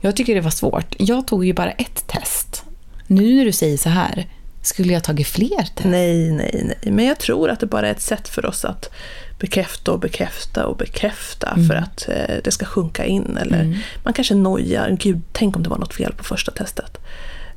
Jag 0.00 0.16
tycker 0.16 0.34
det 0.34 0.40
var 0.40 0.50
svårt. 0.50 0.94
Jag 0.98 1.26
tog 1.26 1.46
ju 1.46 1.52
bara 1.52 1.70
ett 1.70 2.06
test. 2.06 2.64
Nu 3.06 3.36
när 3.36 3.44
du 3.44 3.52
säger 3.52 3.76
så 3.76 3.88
här, 3.88 4.26
skulle 4.62 4.92
jag 4.92 5.04
tagit 5.04 5.26
fler 5.26 5.62
test? 5.74 5.84
Nej, 5.84 6.30
nej, 6.30 6.62
nej. 6.64 6.92
Men 6.92 7.04
jag 7.04 7.18
tror 7.18 7.50
att 7.50 7.60
det 7.60 7.66
bara 7.66 7.88
är 7.88 7.92
ett 7.92 8.02
sätt 8.02 8.28
för 8.28 8.46
oss 8.46 8.64
att 8.64 8.90
bekräfta 9.38 9.92
och 9.92 10.00
bekräfta 10.00 10.66
och 10.66 10.76
bekräfta 10.76 11.50
mm. 11.50 11.68
för 11.68 11.74
att 11.74 12.08
eh, 12.08 12.36
det 12.44 12.50
ska 12.50 12.66
sjunka 12.66 13.04
in. 13.04 13.36
Eller 13.36 13.60
mm. 13.60 13.78
man 14.04 14.12
kanske 14.14 14.34
nojar, 14.34 14.96
gud, 15.00 15.20
tänk 15.32 15.56
om 15.56 15.62
det 15.62 15.68
var 15.68 15.78
något 15.78 15.94
fel 15.94 16.12
på 16.12 16.24
första 16.24 16.52
testet. 16.52 16.98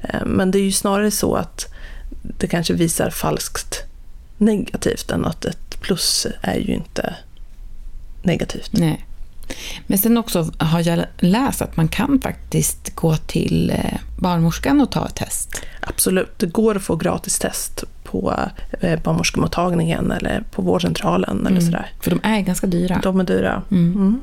Eh, 0.01 0.25
men 0.25 0.51
det 0.51 0.59
är 0.59 0.63
ju 0.63 0.71
snarare 0.71 1.11
så 1.11 1.35
att 1.35 1.73
det 2.37 2.47
kanske 2.47 2.73
visar 2.73 3.09
falskt 3.09 3.83
negativt 4.41 5.11
än 5.11 5.25
att 5.25 5.45
ett 5.45 5.81
plus 5.81 6.27
är 6.41 6.55
ju 6.55 6.73
inte 6.73 7.15
negativt. 8.23 8.69
Nej. 8.73 9.05
Men 9.87 9.97
sen 9.97 10.17
också 10.17 10.51
har 10.57 10.87
jag 10.87 11.05
läst 11.19 11.61
att 11.61 11.77
man 11.77 11.87
kan 11.87 12.21
faktiskt 12.21 12.95
gå 12.95 13.15
till 13.15 13.69
eh, 13.69 13.99
barnmorskan 14.19 14.81
och 14.81 14.91
ta 14.91 15.07
ett 15.07 15.15
test. 15.15 15.61
Absolut, 15.79 16.39
det 16.39 16.45
går 16.45 16.75
att 16.75 16.83
få 16.83 16.95
gratis 16.95 17.39
test 17.39 17.83
på 18.03 18.39
eh, 18.79 18.99
barnmorskemottagningen 19.03 20.11
eller 20.11 20.43
på 20.51 20.61
vårdcentralen 20.61 21.39
eller 21.39 21.49
mm. 21.49 21.61
sådär. 21.61 21.91
För 21.99 22.09
de 22.11 22.19
är 22.23 22.41
ganska 22.41 22.67
dyra. 22.67 22.99
De 23.03 23.19
är 23.19 23.23
dyra. 23.23 23.61
Mm. 23.71 23.93
Mm. 23.93 24.21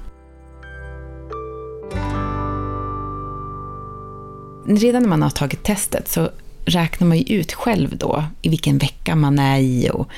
Redan 4.79 5.03
när 5.03 5.09
man 5.09 5.23
har 5.23 5.31
tagit 5.31 5.63
testet 5.63 6.09
så 6.09 6.31
räknar 6.69 7.09
man 7.09 7.19
ju 7.19 7.25
ut 7.25 7.53
själv 7.53 7.97
då 7.97 8.25
i 8.43 8.49
vilken 8.49 8.79
vecka 8.79 9.17
man 9.17 9.39
är 9.39 9.59
i 9.59 9.91
och 9.93 10.09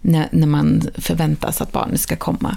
när, 0.00 0.28
när 0.32 0.46
man 0.46 0.90
förväntas 0.98 1.60
att 1.60 1.72
barnet 1.72 2.00
ska 2.00 2.16
komma. 2.16 2.56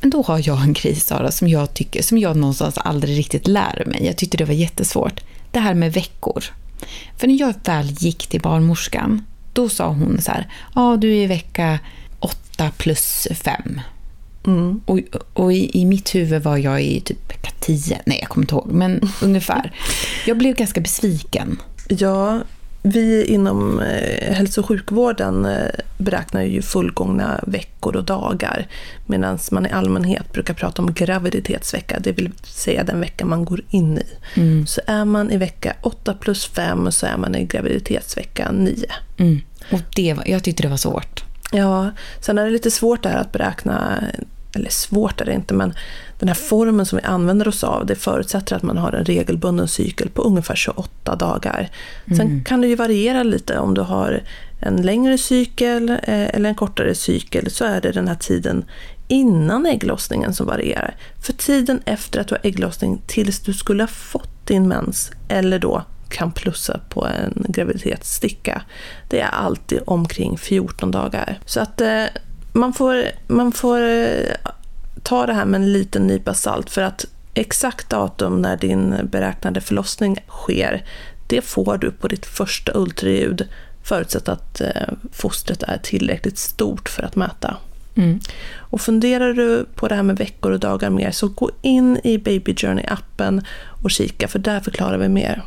Men 0.00 0.10
då 0.10 0.22
har 0.22 0.48
jag 0.48 0.62
en 0.62 0.72
grej, 0.72 0.94
Sara, 0.94 1.30
som 1.30 1.48
jag 1.48 1.74
tycker, 1.74 2.02
som 2.02 2.18
jag 2.18 2.36
någonstans 2.36 2.78
aldrig 2.78 3.18
riktigt 3.18 3.48
lär 3.48 3.84
mig. 3.86 4.06
Jag 4.06 4.16
tyckte 4.16 4.36
det 4.36 4.44
var 4.44 4.54
jättesvårt. 4.54 5.20
Det 5.50 5.58
här 5.60 5.74
med 5.74 5.92
veckor. 5.92 6.44
För 7.16 7.26
när 7.26 7.40
jag 7.40 7.54
väl 7.64 7.90
gick 7.90 8.26
till 8.26 8.40
barnmorskan, 8.40 9.24
då 9.52 9.68
sa 9.68 9.88
hon 9.88 10.20
så 10.20 10.30
här, 10.30 10.48
ja 10.74 10.96
du 10.96 11.10
är 11.10 11.24
i 11.24 11.26
vecka 11.26 11.78
8 12.20 12.70
plus 12.76 13.28
5. 13.30 13.80
Mm. 14.46 14.80
Och, 14.86 14.98
och 15.34 15.52
i, 15.52 15.80
i, 15.80 15.84
mitt 15.84 16.14
huvud 16.14 16.42
var 16.42 16.56
jag 16.56 16.82
i 16.82 17.00
typ 17.00 17.30
vecka 17.30 17.50
10, 17.60 18.00
nej 18.06 18.18
jag 18.20 18.28
kommer 18.28 18.44
inte 18.44 18.54
ihåg, 18.54 18.72
men 18.72 19.00
ungefär. 19.22 19.72
Jag 20.26 20.38
blev 20.38 20.54
ganska 20.54 20.80
besviken. 20.80 21.58
Ja, 21.88 22.40
vi 22.82 23.24
inom 23.24 23.80
eh, 23.80 24.34
hälso 24.34 24.60
och 24.60 24.66
sjukvården 24.66 25.44
eh, 25.44 25.70
beräknar 25.98 26.42
ju 26.42 26.62
fullgångna 26.62 27.40
veckor 27.46 27.96
och 27.96 28.04
dagar 28.04 28.66
medan 29.06 29.38
man 29.50 29.66
i 29.66 29.70
allmänhet 29.70 30.32
brukar 30.32 30.54
prata 30.54 30.82
om 30.82 30.92
graviditetsvecka, 30.92 31.98
det 32.00 32.12
vill 32.12 32.32
säga 32.42 32.84
den 32.84 33.00
vecka 33.00 33.24
man 33.24 33.44
går 33.44 33.62
in 33.70 33.98
i. 33.98 34.06
Mm. 34.34 34.66
Så 34.66 34.80
är 34.86 35.04
man 35.04 35.30
i 35.30 35.36
vecka 35.36 35.76
8 35.82 36.14
plus 36.14 36.46
5 36.46 36.92
så 36.92 37.06
är 37.06 37.16
man 37.16 37.34
i 37.34 37.44
graviditetsvecka 37.44 38.52
9. 38.52 38.76
Mm. 39.16 39.40
Och 39.72 39.80
det 39.96 40.16
jag 40.26 40.44
tyckte 40.44 40.62
det 40.62 40.68
var 40.68 40.76
svårt. 40.76 41.24
Ja, 41.52 41.90
sen 42.20 42.38
är 42.38 42.44
det 42.44 42.50
lite 42.50 42.70
svårt 42.70 43.02
där 43.02 43.16
att 43.16 43.32
beräkna 43.32 44.04
eller 44.52 44.70
svårt 44.70 45.20
är 45.20 45.24
det 45.24 45.32
inte, 45.32 45.54
men 45.54 45.74
den 46.18 46.28
här 46.28 46.34
formen 46.34 46.86
som 46.86 46.96
vi 46.96 47.04
använder 47.04 47.48
oss 47.48 47.64
av, 47.64 47.86
det 47.86 47.94
förutsätter 47.94 48.56
att 48.56 48.62
man 48.62 48.78
har 48.78 48.92
en 48.92 49.04
regelbunden 49.04 49.68
cykel 49.68 50.08
på 50.08 50.22
ungefär 50.22 50.54
28 50.54 51.16
dagar. 51.16 51.68
Sen 52.06 52.20
mm. 52.20 52.44
kan 52.44 52.60
det 52.60 52.68
ju 52.68 52.76
variera 52.76 53.22
lite 53.22 53.58
om 53.58 53.74
du 53.74 53.80
har 53.80 54.22
en 54.60 54.82
längre 54.82 55.18
cykel 55.18 55.88
eh, 55.90 55.98
eller 56.06 56.48
en 56.48 56.54
kortare 56.54 56.94
cykel 56.94 57.50
så 57.50 57.64
är 57.64 57.80
det 57.80 57.92
den 57.92 58.08
här 58.08 58.14
tiden 58.14 58.64
innan 59.08 59.66
ägglossningen 59.66 60.34
som 60.34 60.46
varierar. 60.46 60.94
För 61.20 61.32
tiden 61.32 61.82
efter 61.84 62.20
att 62.20 62.28
du 62.28 62.34
har 62.34 62.46
ägglossning 62.46 63.02
tills 63.06 63.40
du 63.40 63.52
skulle 63.52 63.82
ha 63.82 63.88
fått 63.88 64.46
din 64.46 64.68
mens 64.68 65.10
eller 65.28 65.58
då 65.58 65.84
kan 66.08 66.32
plussa 66.32 66.80
på 66.88 67.06
en 67.06 67.44
graviditetssticka. 67.48 68.62
Det 69.08 69.20
är 69.20 69.28
alltid 69.28 69.80
omkring 69.86 70.38
14 70.38 70.90
dagar. 70.90 71.38
Så 71.44 71.60
att 71.60 71.80
eh, 71.80 72.04
man 72.52 72.72
får, 72.72 73.04
man 73.26 73.52
får 73.52 73.80
eh, 73.80 74.34
ta 75.02 75.26
det 75.26 75.32
här 75.32 75.44
med 75.44 75.60
en 75.60 75.72
liten 75.72 76.06
nypa 76.06 76.34
salt 76.34 76.70
för 76.70 76.82
att 76.82 77.04
exakt 77.34 77.90
datum 77.90 78.42
när 78.42 78.56
din 78.56 78.94
beräknade 79.04 79.60
förlossning 79.60 80.18
sker, 80.28 80.84
det 81.26 81.42
får 81.42 81.78
du 81.78 81.90
på 81.90 82.08
ditt 82.08 82.26
första 82.26 82.72
ultraljud 82.74 83.48
förutsatt 83.82 84.28
att 84.28 84.60
eh, 84.60 84.92
fostret 85.12 85.62
är 85.62 85.78
tillräckligt 85.78 86.38
stort 86.38 86.88
för 86.88 87.02
att 87.02 87.16
mäta. 87.16 87.56
Mm. 87.94 88.20
Och 88.56 88.80
funderar 88.80 89.32
du 89.32 89.66
på 89.74 89.88
det 89.88 89.94
här 89.94 90.02
med 90.02 90.16
veckor 90.16 90.52
och 90.52 90.60
dagar 90.60 90.90
mer 90.90 91.10
så 91.10 91.28
gå 91.28 91.50
in 91.62 92.00
i 92.04 92.18
Baby 92.18 92.54
Journey-appen 92.54 93.44
och 93.82 93.90
kika 93.90 94.28
för 94.28 94.38
där 94.38 94.60
förklarar 94.60 94.98
vi 94.98 95.08
mer. 95.08 95.42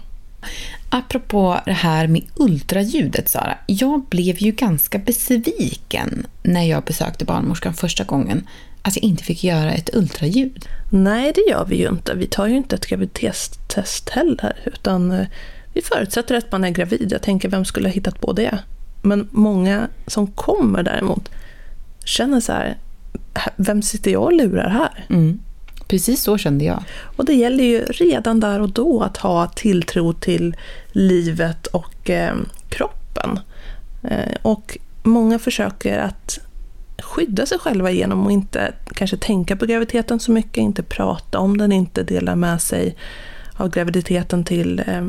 Apropå 0.90 1.60
det 1.66 1.72
här 1.72 2.08
med 2.08 2.24
ultraljudet, 2.36 3.30
Sara. 3.30 3.58
Jag 3.68 4.04
blev 4.04 4.38
ju 4.38 4.52
ganska 4.52 4.98
besviken 4.98 6.28
när 6.44 6.64
jag 6.64 6.84
besökte 6.84 7.26
barnmorskan 7.26 7.74
första 7.74 8.04
gången 8.04 8.48
att 8.82 8.96
jag 8.96 9.04
inte 9.04 9.24
fick 9.24 9.44
göra 9.44 9.72
ett 9.72 9.96
ultraljud. 9.96 10.66
Nej, 10.90 11.32
det 11.36 11.52
gör 11.52 11.66
vi 11.66 11.76
ju 11.76 11.90
inte. 11.90 12.14
Vi 12.14 12.28
tar 12.28 12.48
ju 12.48 12.58
inte 12.58 12.76
ett 12.76 12.88
graviditetstest 12.88 14.10
heller, 14.10 14.56
utan 14.66 15.12
eh, 15.12 15.28
vi 15.74 15.82
förutsätter 15.82 16.36
att 16.36 16.52
man 16.52 16.64
är 16.64 16.70
gravid. 16.70 17.08
Jag 17.12 17.22
tänker, 17.22 17.50
vem 17.50 17.66
skulle 17.66 17.88
ha 17.88 17.94
hittat 17.94 18.22
på 18.22 18.34
det? 18.34 18.58
Men 19.02 19.28
många 19.32 19.88
som 20.08 20.28
kommer 20.28 20.84
däremot 20.84 21.30
känner 22.06 22.40
så 22.40 22.52
här, 22.52 22.78
vem 23.56 23.82
sitter 23.82 24.12
jag 24.12 24.24
och 24.24 24.34
lurar 24.34 24.70
här? 24.70 25.06
Mm. 25.10 25.40
Precis 25.88 26.24
så 26.24 26.38
kände 26.38 26.66
jag. 26.66 26.84
Och 27.16 27.26
det 27.26 27.34
gäller 27.34 27.64
ju 27.64 27.80
redan 27.80 28.40
där 28.40 28.62
och 28.62 28.70
då 28.70 29.02
att 29.02 29.18
ha 29.18 29.48
tilltro 29.48 30.14
till 30.14 30.56
livet 30.92 31.68
och 31.68 32.10
eh, 32.10 32.36
kroppen. 32.70 33.40
Eh, 34.04 34.36
och 34.42 34.78
många 35.04 35.40
försöker 35.40 36.00
att 36.00 36.40
skydda 37.04 37.46
sig 37.46 37.60
själva 37.60 37.92
genom 37.92 38.26
att 38.26 38.32
inte 38.32 38.74
kanske 38.96 39.18
tänka 39.18 39.56
på 39.56 39.66
graviditeten 39.66 40.20
så 40.20 40.32
mycket, 40.32 40.58
inte 40.58 40.84
prata 40.84 41.40
om 41.40 41.58
den, 41.58 41.72
inte 41.72 42.04
dela 42.04 42.36
med 42.36 42.62
sig 42.62 42.98
av 43.58 43.70
graviditeten 43.70 44.44
till 44.44 44.80
eh, 44.88 45.08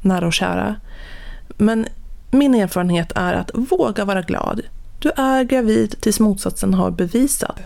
nära 0.00 0.26
och 0.26 0.32
kära. 0.32 0.76
Men 1.56 1.86
min 2.30 2.54
erfarenhet 2.54 3.12
är 3.14 3.34
att 3.34 3.50
våga 3.54 4.04
vara 4.04 4.22
glad. 4.22 4.60
Du 4.98 5.10
är 5.16 5.44
gravid 5.44 6.00
tills 6.00 6.20
motsatsen 6.20 6.74
har 6.74 6.90
bevisat. 6.90 7.60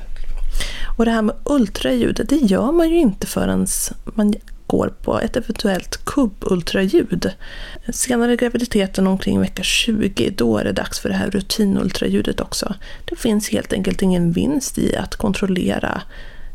Och 0.96 1.04
det 1.04 1.10
här 1.10 1.22
med 1.22 1.34
ultraljud, 1.44 2.26
det 2.28 2.36
gör 2.36 2.72
man 2.72 2.90
ju 2.90 2.96
inte 2.96 3.26
förrän 3.26 3.66
man 4.04 4.34
går 4.66 4.94
på 5.02 5.20
ett 5.20 5.36
eventuellt 5.36 6.04
kubbultraljud. 6.04 7.30
Senare 7.92 8.32
i 8.32 8.36
graviditeten, 8.36 9.06
omkring 9.06 9.40
vecka 9.40 9.62
20, 9.62 10.30
då 10.30 10.58
är 10.58 10.64
det 10.64 10.72
dags 10.72 10.98
för 11.00 11.08
det 11.08 11.14
här 11.14 11.30
rutinultraljudet 11.30 12.40
också. 12.40 12.74
Det 13.04 13.16
finns 13.16 13.48
helt 13.48 13.72
enkelt 13.72 14.02
ingen 14.02 14.32
vinst 14.32 14.78
i 14.78 14.96
att 14.96 15.16
kontrollera 15.16 16.02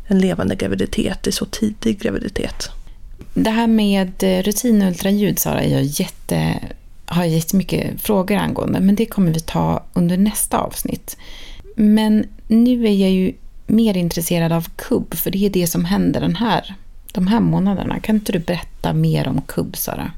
en 0.06 0.18
levande 0.18 0.54
graviditet 0.54 1.26
i 1.26 1.32
så 1.32 1.44
tidig 1.44 2.00
graviditet. 2.00 2.70
Det 3.34 3.50
här 3.50 3.66
med 3.66 4.22
eh, 4.22 4.42
rutinultraljud, 4.42 5.38
Sara, 5.38 5.64
jag 5.64 5.82
jätte, 5.82 6.58
har 7.06 7.24
jättemycket 7.24 8.00
frågor 8.00 8.36
angående, 8.36 8.80
men 8.80 8.94
det 8.94 9.06
kommer 9.06 9.32
vi 9.32 9.40
ta 9.40 9.84
under 9.92 10.16
nästa 10.16 10.58
avsnitt. 10.58 11.16
Men 11.76 12.26
nu 12.48 12.86
är 12.86 12.94
jag 12.94 13.10
ju 13.10 13.32
mer 13.72 13.96
intresserad 13.96 14.52
av 14.52 14.68
kubb, 14.76 15.14
för 15.14 15.30
det 15.30 15.46
är 15.46 15.50
det 15.50 15.66
som 15.66 15.84
händer 15.84 16.20
den 16.20 16.36
här, 16.36 16.74
de 17.12 17.26
här 17.26 17.40
månaderna. 17.40 18.00
Kan 18.00 18.14
inte 18.14 18.32
du 18.32 18.38
berätta 18.38 18.92
mer 18.92 19.28
om 19.28 19.42
kubb, 19.42 19.76
Sara? 19.76 20.12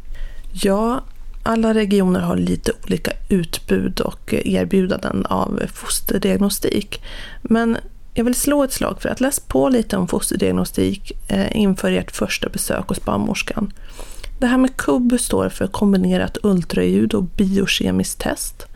Ja, 0.53 1.05
alla 1.43 1.75
regioner 1.75 2.21
har 2.21 2.37
lite 2.37 2.73
olika 2.85 3.11
utbud 3.29 4.01
och 4.01 4.35
erbjudanden 4.35 5.27
av 5.27 5.63
fosterdiagnostik. 5.73 7.03
Men 7.43 7.77
jag 8.15 8.25
vill 8.25 8.35
slå 8.35 8.65
ett 8.65 8.73
slag 8.73 9.03
för 9.03 9.09
att 9.09 9.21
läsa 9.21 9.43
på 9.49 9.69
lite 9.69 9.97
om 9.97 10.09
fosterdiagnostik 10.09 11.13
eh, 11.29 11.57
inför 11.57 11.93
ert 11.93 12.11
första 12.11 12.49
besök 12.49 12.89
hos 12.89 13.05
barnmorskan. 13.05 13.73
Det 14.39 14.47
här 14.47 14.59
med 14.59 14.77
KUB 14.77 15.21
står 15.21 15.49
för 15.49 15.67
kombinerat 15.67 16.39
ultraljud 16.43 17.15
och 17.15 17.23
biokemiskt 17.23 18.21
test. 18.21 18.67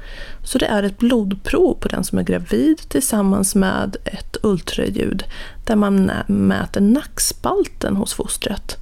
Så 0.44 0.58
det 0.58 0.66
är 0.66 0.82
ett 0.82 0.98
blodprov 0.98 1.74
på 1.74 1.88
den 1.88 2.04
som 2.04 2.18
är 2.18 2.22
gravid 2.22 2.78
tillsammans 2.88 3.54
med 3.54 3.96
ett 4.04 4.36
ultraljud 4.42 5.24
där 5.64 5.76
man 5.76 6.10
mäter 6.26 6.80
nackspalten 6.80 7.96
hos 7.96 8.14
fostret. 8.14 8.76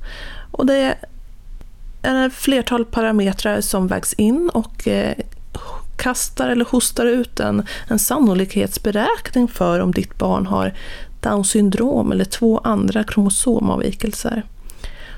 Och 0.51 0.67
det 0.67 0.97
är 2.03 2.27
ett 2.27 2.33
flertal 2.33 2.85
parametrar 2.85 3.61
som 3.61 3.87
vägs 3.87 4.13
in 4.13 4.51
och 4.55 4.89
eh, 4.89 5.15
kastar 5.97 6.49
eller 6.49 6.65
hostar 6.65 7.07
ut 7.07 7.41
en, 7.41 7.67
en 7.89 7.99
sannolikhetsberäkning 7.99 9.49
för 9.49 9.81
om 9.81 9.93
ditt 9.93 10.19
barn 10.19 10.47
har 10.47 10.75
Downs 11.21 11.51
syndrom 11.51 12.13
eller 12.13 12.25
två 12.25 12.59
andra 12.59 13.05
kromosomavvikelser. 13.05 14.43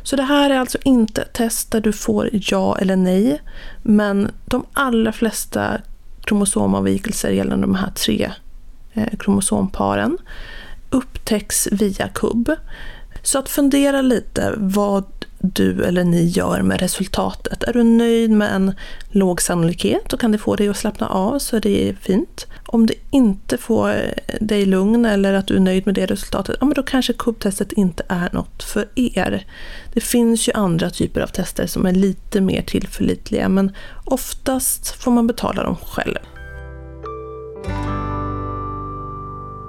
Så 0.08 0.16
det 0.16 0.22
här 0.22 0.50
är 0.50 0.58
alltså 0.58 0.78
inte 0.84 1.24
test 1.24 1.70
där 1.70 1.80
du 1.80 1.92
får 1.92 2.30
ja 2.32 2.78
eller 2.78 2.96
nej, 2.96 3.42
men 3.82 4.30
de 4.44 4.66
allra 4.72 5.12
flesta 5.12 5.80
kromosomavvikelser 6.24 7.30
gällande 7.30 7.66
de 7.66 7.74
här 7.74 7.90
tre 7.90 8.32
eh, 8.92 9.18
kromosomparen 9.18 10.18
upptäcks 10.90 11.68
via 11.72 12.08
KUB. 12.08 12.50
Så 13.22 13.38
att 13.38 13.48
fundera 13.48 14.02
lite 14.02 14.54
vad 14.56 15.17
du 15.38 15.84
eller 15.84 16.04
ni 16.04 16.24
gör 16.24 16.62
med 16.62 16.80
resultatet. 16.80 17.62
Är 17.62 17.72
du 17.72 17.82
nöjd 17.82 18.30
med 18.30 18.54
en 18.54 18.74
låg 19.08 19.42
sannolikhet 19.42 20.12
och 20.12 20.20
kan 20.20 20.32
det 20.32 20.38
få 20.38 20.56
dig 20.56 20.68
att 20.68 20.76
slappna 20.76 21.08
av 21.08 21.38
så 21.38 21.56
är 21.56 21.60
det 21.60 21.94
fint. 22.00 22.46
Om 22.66 22.86
det 22.86 22.94
inte 23.10 23.58
får 23.58 23.94
dig 24.40 24.66
lugn 24.66 25.04
eller 25.04 25.32
att 25.32 25.46
du 25.46 25.56
är 25.56 25.60
nöjd 25.60 25.86
med 25.86 25.94
det 25.94 26.06
resultatet, 26.06 26.56
ja 26.60 26.66
men 26.66 26.74
då 26.74 26.82
kanske 26.82 27.12
KUB-testet 27.12 27.72
inte 27.72 28.02
är 28.08 28.30
något 28.32 28.62
för 28.62 28.88
er. 28.94 29.46
Det 29.92 30.00
finns 30.00 30.48
ju 30.48 30.52
andra 30.52 30.90
typer 30.90 31.20
av 31.20 31.26
tester 31.26 31.66
som 31.66 31.86
är 31.86 31.92
lite 31.92 32.40
mer 32.40 32.62
tillförlitliga 32.62 33.48
men 33.48 33.72
oftast 34.04 34.88
får 34.88 35.10
man 35.10 35.26
betala 35.26 35.62
dem 35.62 35.76
själv. 35.76 36.18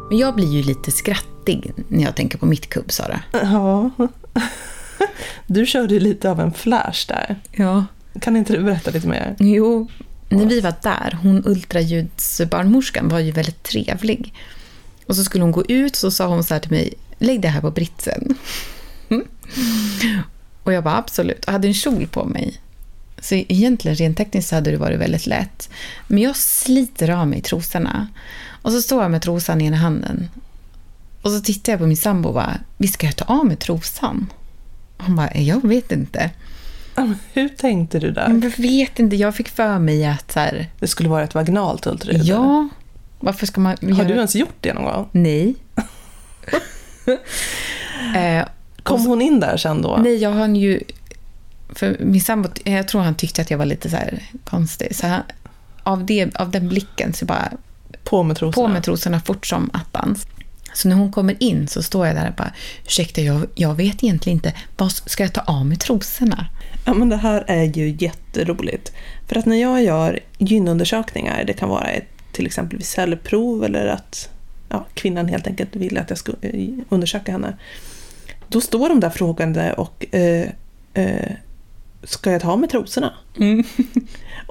Men 0.09 0.17
jag 0.17 0.35
blir 0.35 0.47
ju 0.47 0.63
lite 0.63 0.91
skrattig 0.91 1.73
när 1.87 2.03
jag 2.03 2.15
tänker 2.15 2.37
på 2.37 2.45
mitt 2.45 2.69
kubb, 2.69 2.91
Sara. 2.91 3.21
Ja. 3.31 3.91
Du 5.47 5.65
körde 5.65 5.99
lite 5.99 6.31
av 6.31 6.39
en 6.39 6.53
flash 6.53 7.07
där. 7.07 7.35
Ja. 7.51 7.85
Kan 8.21 8.35
inte 8.35 8.53
du 8.53 8.63
berätta 8.63 8.91
lite 8.91 9.07
mer? 9.07 9.35
Jo, 9.39 9.87
när 10.29 10.45
vi 10.45 10.59
var 10.59 10.73
där, 10.83 11.17
hon 11.23 11.43
ultraljudsbarnmorskan 11.45 13.09
var 13.09 13.19
ju 13.19 13.31
väldigt 13.31 13.63
trevlig. 13.63 14.33
Och 15.05 15.15
så 15.15 15.23
skulle 15.23 15.43
hon 15.43 15.51
gå 15.51 15.65
ut 15.65 15.95
så 15.95 16.11
sa 16.11 16.27
hon 16.27 16.43
så 16.43 16.53
här 16.53 16.61
till 16.61 16.71
mig, 16.71 16.93
lägg 17.19 17.41
det 17.41 17.47
här 17.47 17.61
på 17.61 17.71
britsen. 17.71 18.37
Och 20.63 20.73
jag 20.73 20.83
bara 20.83 20.97
absolut, 20.97 21.45
och 21.45 21.51
hade 21.51 21.67
en 21.67 21.73
kjol 21.73 22.07
på 22.07 22.25
mig. 22.25 22.61
Så 23.21 23.35
egentligen 23.35 23.95
rent 23.95 24.17
tekniskt 24.17 24.51
hade 24.51 24.71
det 24.71 24.77
varit 24.77 24.99
väldigt 24.99 25.27
lätt. 25.27 25.69
Men 26.07 26.21
jag 26.23 26.35
sliter 26.35 27.09
av 27.09 27.27
mig 27.27 27.41
trosorna. 27.41 28.07
Och 28.61 28.71
så 28.71 28.81
står 28.81 29.01
jag 29.01 29.11
med 29.11 29.21
trosan 29.21 29.61
i 29.61 29.65
ena 29.65 29.77
handen. 29.77 30.29
Och 31.21 31.31
så 31.31 31.39
tittar 31.39 31.73
jag 31.73 31.79
på 31.79 31.87
min 31.87 31.97
sambo 31.97 32.29
och 32.29 32.35
bara, 32.35 32.57
vi 32.77 32.87
ska 32.87 33.05
jag 33.05 33.15
ta 33.15 33.25
av 33.25 33.45
mig 33.45 33.55
trosan? 33.55 34.27
Han 34.99 35.15
bara, 35.15 35.33
jag 35.33 35.67
vet 35.67 35.91
inte. 35.91 36.29
Hur 37.33 37.49
tänkte 37.49 37.99
du 37.99 38.11
där? 38.11 38.39
Jag 38.43 38.57
vet 38.57 38.99
inte, 38.99 39.15
jag 39.15 39.35
fick 39.35 39.49
för 39.49 39.79
mig 39.79 40.05
att 40.05 40.31
så 40.31 40.39
här, 40.39 40.67
Det 40.79 40.87
skulle 40.87 41.09
vara 41.09 41.23
ett 41.23 41.35
vaginalt 41.35 41.87
ultraljud? 41.87 42.23
Ja, 42.25 42.69
varför 43.19 43.45
ska 43.45 43.61
man 43.61 43.77
Har 43.81 43.89
göra... 43.89 44.07
du 44.07 44.13
ens 44.13 44.35
gjort 44.35 44.55
det 44.61 44.73
någon 44.73 44.83
gång? 44.83 45.09
Nej. 45.11 45.55
eh, 48.15 48.45
Kom 48.83 49.05
hon 49.05 49.21
in 49.21 49.39
där 49.39 49.57
sen 49.57 49.81
då? 49.81 49.97
nej, 50.03 50.15
jag 50.17 50.29
har 50.31 50.47
ju... 50.47 50.81
För 51.69 51.97
min 51.99 52.21
sambo, 52.21 52.49
jag 52.63 52.87
tror 52.87 53.01
han 53.01 53.15
tyckte 53.15 53.41
att 53.41 53.51
jag 53.51 53.57
var 53.57 53.65
lite 53.65 53.89
så 53.89 53.97
konstig. 54.43 54.95
Så 54.95 55.07
han, 55.07 55.21
av, 55.83 56.05
det, 56.05 56.35
av 56.35 56.51
den 56.51 56.69
blicken 56.69 57.13
så 57.13 57.25
bara 57.25 57.51
På 58.03 58.23
med 58.23 58.37
trosorna? 58.37 58.67
på 58.67 58.73
med 58.73 58.83
trosorna 58.83 59.19
fort 59.19 59.45
som 59.45 59.69
attans. 59.73 60.27
Så 60.73 60.87
när 60.87 60.95
hon 60.95 61.11
kommer 61.11 61.43
in 61.43 61.67
så 61.67 61.83
står 61.83 62.07
jag 62.07 62.15
där 62.15 62.27
och 62.29 62.35
bara, 62.35 62.53
ursäkta, 62.85 63.21
jag, 63.21 63.47
jag 63.55 63.75
vet 63.75 64.03
egentligen 64.03 64.37
inte, 64.37 64.53
vad 64.77 64.91
ska 64.91 65.23
jag 65.23 65.33
ta 65.33 65.41
av 65.41 65.65
mig 65.65 65.77
trosorna? 65.77 66.45
Ja, 66.85 66.93
men 66.93 67.09
det 67.09 67.17
här 67.17 67.43
är 67.47 67.63
ju 67.63 67.97
jätteroligt. 67.99 68.91
För 69.27 69.35
att 69.35 69.45
när 69.45 69.61
jag 69.61 69.83
gör 69.83 70.19
gynundersökningar, 70.37 71.43
det 71.43 71.53
kan 71.53 71.69
vara 71.69 71.87
ett, 71.87 72.07
till 72.31 72.45
exempel 72.45 72.77
vid 72.77 72.87
cellprov 72.87 73.63
eller 73.63 73.87
att 73.87 74.29
ja, 74.69 74.85
kvinnan 74.93 75.27
helt 75.27 75.47
enkelt 75.47 75.75
vill 75.75 75.97
att 75.97 76.09
jag 76.09 76.17
ska 76.17 76.31
eh, 76.41 76.69
undersöka 76.89 77.31
henne. 77.31 77.57
Då 78.47 78.61
står 78.61 78.89
de 78.89 78.99
där 78.99 79.09
frågande 79.09 79.73
och 79.73 80.15
eh, 80.15 80.49
eh, 80.93 81.31
ska 82.03 82.31
jag 82.31 82.41
ta 82.41 82.51
av 82.51 82.59
mig 82.59 82.69
trosorna? 82.69 83.13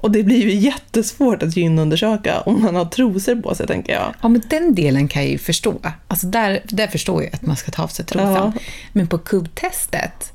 Och 0.02 0.10
det 0.10 0.22
blir 0.22 0.42
ju 0.42 0.54
jättesvårt 0.54 1.42
att 1.42 1.56
gynundersöka 1.56 2.40
om 2.40 2.62
man 2.62 2.74
har 2.76 2.84
trosor 2.84 3.42
på 3.42 3.54
sig, 3.54 3.66
tänker 3.66 3.92
jag. 3.92 4.14
Ja, 4.22 4.28
men 4.28 4.42
den 4.50 4.74
delen 4.74 5.08
kan 5.08 5.22
jag 5.22 5.30
ju 5.30 5.38
förstå. 5.38 5.80
Alltså 6.08 6.26
där, 6.26 6.60
där 6.64 6.86
förstår 6.86 7.22
jag 7.22 7.34
att 7.34 7.42
man 7.42 7.56
ska 7.56 7.70
ta 7.70 7.82
av 7.82 7.88
sig 7.88 8.04
trosan. 8.04 8.52
Ja. 8.54 8.60
Men 8.92 9.06
på 9.06 9.18
kubbtestet, 9.18 10.32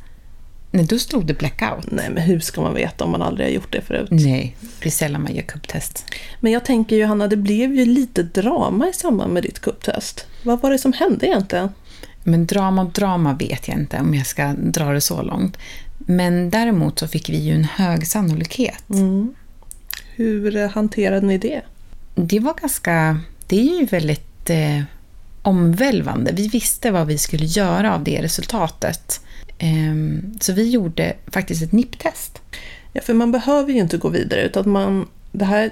nej, 0.71 0.85
då 0.85 0.99
stod 0.99 1.25
det 1.25 1.33
blackout. 1.33 1.91
Nej, 1.91 2.09
men 2.09 2.23
hur 2.23 2.39
ska 2.39 2.61
man 2.61 2.73
veta 2.73 3.03
om 3.03 3.11
man 3.11 3.21
aldrig 3.21 3.47
har 3.47 3.51
gjort 3.51 3.71
det 3.71 3.81
förut? 3.81 4.07
Nej, 4.11 4.55
det 4.79 4.89
är 4.89 4.91
sällan 4.91 5.23
man 5.23 5.35
gör 5.35 5.41
kubbtest. 5.41 6.05
Men 6.39 6.51
jag 6.51 6.65
tänker 6.65 6.95
Johanna, 6.95 7.27
det 7.27 7.37
blev 7.37 7.75
ju 7.75 7.85
lite 7.85 8.23
drama 8.23 8.87
i 8.87 8.93
samband 8.93 9.33
med 9.33 9.43
ditt 9.43 9.59
kupptest. 9.59 10.25
Vad 10.43 10.61
var 10.61 10.71
det 10.71 10.79
som 10.79 10.93
hände 10.93 11.25
egentligen? 11.27 11.69
Men 12.23 12.45
drama 12.45 12.81
och 12.81 12.91
drama 12.91 13.33
vet 13.33 13.67
jag 13.67 13.77
inte 13.77 13.99
om 13.99 14.13
jag 14.15 14.27
ska 14.27 14.53
dra 14.53 14.93
det 14.93 15.01
så 15.01 15.21
långt. 15.21 15.57
Men 15.97 16.49
däremot 16.49 16.99
så 16.99 17.07
fick 17.07 17.29
vi 17.29 17.37
ju 17.37 17.55
en 17.55 17.63
hög 17.63 18.07
sannolikhet. 18.07 18.83
Hur 20.15 20.55
eh, 20.55 20.69
hanterade 20.69 21.27
ni 21.27 21.37
det? 21.37 21.61
Det 22.15 22.39
var 22.39 22.53
ganska... 22.61 23.19
Det 23.47 23.59
är 23.59 23.79
ju 23.79 23.85
väldigt 23.85 24.49
eh, 24.49 24.81
omvälvande. 25.41 26.31
Vi 26.31 26.47
visste 26.47 26.91
vad 26.91 27.07
vi 27.07 27.17
skulle 27.17 27.45
göra 27.45 27.95
av 27.95 28.03
det 28.03 28.21
resultatet. 28.21 29.21
Ehm, 29.57 30.37
så 30.41 30.53
vi 30.53 30.69
gjorde 30.69 31.13
faktiskt 31.27 31.61
ett 31.61 31.71
NIP-test. 31.71 32.41
Ja, 32.93 33.01
för 33.01 33.13
man 33.13 33.31
behöver 33.31 33.73
ju 33.73 33.79
inte 33.79 33.97
gå 33.97 34.09
vidare 34.09 34.41
utan 34.41 34.69
man, 34.69 35.07
det 35.31 35.45
här 35.45 35.71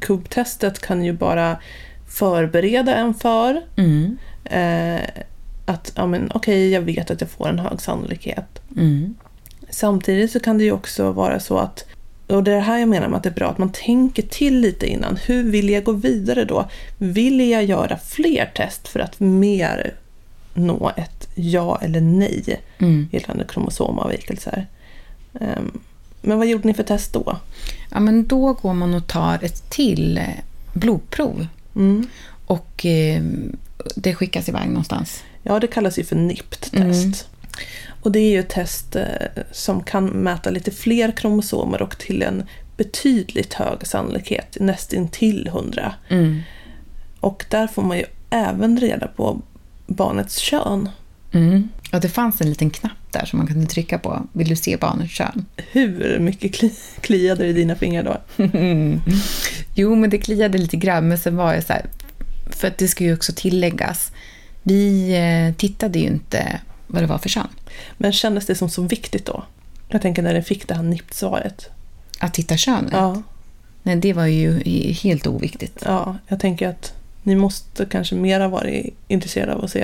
kubbtestet 0.00 0.78
kan 0.80 1.04
ju 1.04 1.12
bara 1.12 1.56
förbereda 2.08 2.94
en 2.94 3.14
för 3.14 3.62
Mm. 3.76 4.18
eh, 4.44 5.00
att, 5.66 5.92
ja 5.94 6.06
men 6.06 6.30
okej, 6.34 6.70
jag 6.70 6.80
vet 6.80 7.10
att 7.10 7.20
jag 7.20 7.30
får 7.30 7.48
en 7.48 7.58
hög 7.58 7.80
sannolikhet. 7.80 8.60
Mm. 8.76 9.14
Samtidigt 9.70 10.32
så 10.32 10.40
kan 10.40 10.58
det 10.58 10.64
ju 10.64 10.72
också 10.72 11.12
vara 11.12 11.40
så 11.40 11.58
att, 11.58 11.84
och 12.28 12.44
det 12.44 12.50
är 12.50 12.54
det 12.56 12.60
här 12.60 12.78
jag 12.78 12.88
menar 12.88 13.08
med 13.08 13.16
att 13.16 13.22
det 13.22 13.28
är 13.28 13.34
bra 13.34 13.50
att 13.50 13.58
man 13.58 13.72
tänker 13.72 14.22
till 14.22 14.60
lite 14.60 14.86
innan. 14.86 15.16
Hur 15.26 15.42
vill 15.50 15.68
jag 15.68 15.84
gå 15.84 15.92
vidare 15.92 16.44
då? 16.44 16.68
Vill 16.98 17.50
jag 17.50 17.64
göra 17.64 17.98
fler 17.98 18.50
test 18.54 18.88
för 18.88 19.00
att 19.00 19.20
mer 19.20 19.94
nå 20.54 20.92
ett 20.96 21.28
ja 21.34 21.78
eller 21.82 22.00
nej 22.00 22.60
Mm. 22.78 23.08
gällande 23.12 23.44
kromosomavvikelser? 23.44 24.66
Ehm, 25.40 25.78
Men 26.22 26.38
vad 26.38 26.46
gjorde 26.46 26.66
ni 26.68 26.74
för 26.74 26.82
test 26.82 27.12
då? 27.12 27.36
Ja, 27.90 28.00
men 28.00 28.26
då 28.26 28.52
går 28.52 28.74
man 28.74 28.94
och 28.94 29.06
tar 29.06 29.38
ett 29.44 29.70
till 29.70 30.18
eh, 30.18 30.24
blodprov. 30.72 31.46
Mm. 31.76 32.06
Och 32.46 32.86
eh, 32.86 33.22
det 33.96 34.14
skickas 34.14 34.48
iväg 34.48 34.68
någonstans. 34.68 35.22
Ja, 35.42 35.60
det 35.60 35.66
kallas 35.66 35.98
ju 35.98 36.04
för 36.04 36.16
NIPT-test. 36.16 37.28
Och 38.02 38.12
det 38.12 38.18
är 38.18 38.30
ju 38.30 38.40
ett 38.40 38.48
test 38.48 38.96
eh, 38.96 39.04
som 39.52 39.82
kan 39.82 40.06
mäta 40.06 40.50
lite 40.50 40.70
fler 40.70 41.12
kromosomer 41.12 41.82
och 41.82 41.98
till 41.98 42.22
en 42.22 42.42
betydligt 42.76 43.54
hög 43.54 43.86
sannolikhet, 43.86 44.56
nästintill 44.60 45.46
100. 45.46 45.94
Mm. 46.08 46.40
Och 47.20 47.44
där 47.50 47.66
får 47.66 47.82
man 47.82 47.98
ju 47.98 48.04
även 48.30 48.80
reda 48.80 49.06
på 49.06 49.42
barnets 49.86 50.38
kön. 50.38 50.88
Mm. 51.32 51.68
Och 51.92 52.00
det 52.00 52.08
fanns 52.08 52.40
en 52.40 52.48
liten 52.48 52.70
knapp 52.70 53.12
där 53.12 53.24
som 53.24 53.38
man 53.38 53.46
kunde 53.46 53.66
trycka 53.66 53.98
på. 53.98 54.26
Vill 54.32 54.48
du 54.48 54.56
se 54.56 54.76
barnets 54.76 55.12
kön? 55.12 55.44
Hur 55.72 56.18
mycket 56.18 56.54
kli 56.54 56.72
kliade 57.00 57.42
det 57.42 57.48
i 57.48 57.52
dina 57.52 57.74
fingrar 57.74 58.04
då? 58.04 58.44
Jo, 59.74 59.94
men 59.94 60.10
det 60.10 60.18
kliade 60.18 60.58
lite 60.58 60.76
grann, 60.76 61.08
men 61.08 61.18
sen 61.18 61.36
var 61.36 61.54
jag 61.54 61.64
så 61.64 61.72
här, 61.72 61.86
för 62.50 62.68
att 62.68 62.78
det 62.78 62.88
ska 62.88 63.04
ju 63.04 63.14
också 63.14 63.32
tilläggas, 63.36 64.12
vi 64.62 65.12
eh, 65.16 65.54
tittade 65.56 65.98
ju 65.98 66.06
inte 66.06 66.60
vad 66.88 67.02
det 67.02 67.06
var 67.06 67.18
för 67.18 67.28
kön. 67.28 67.48
Men 67.96 68.12
kändes 68.12 68.46
det 68.46 68.54
som 68.54 68.68
så 68.70 68.82
viktigt 68.82 69.26
då? 69.26 69.44
Jag 69.88 70.02
tänker 70.02 70.22
när 70.22 70.34
ni 70.34 70.42
fick 70.42 70.68
det 70.68 70.74
här 70.74 70.82
NIPT-svaret. 70.82 71.70
Att 72.18 72.34
titta 72.34 72.56
könet, 72.56 72.92
Ja, 72.92 73.22
nej, 73.82 73.96
det 73.96 74.12
var 74.12 74.26
ju 74.26 74.58
helt 74.92 75.26
oviktigt. 75.26 75.82
ja, 75.84 76.16
jag 76.26 76.40
tänker 76.40 76.68
att 76.68 76.92
ni 77.22 77.34
måste 77.36 77.84
kanske 77.86 78.14
mera 78.14 78.48
vara 78.48 78.68
intresserade 79.08 79.54
av 79.54 79.64
att 79.64 79.70
se, 79.70 79.80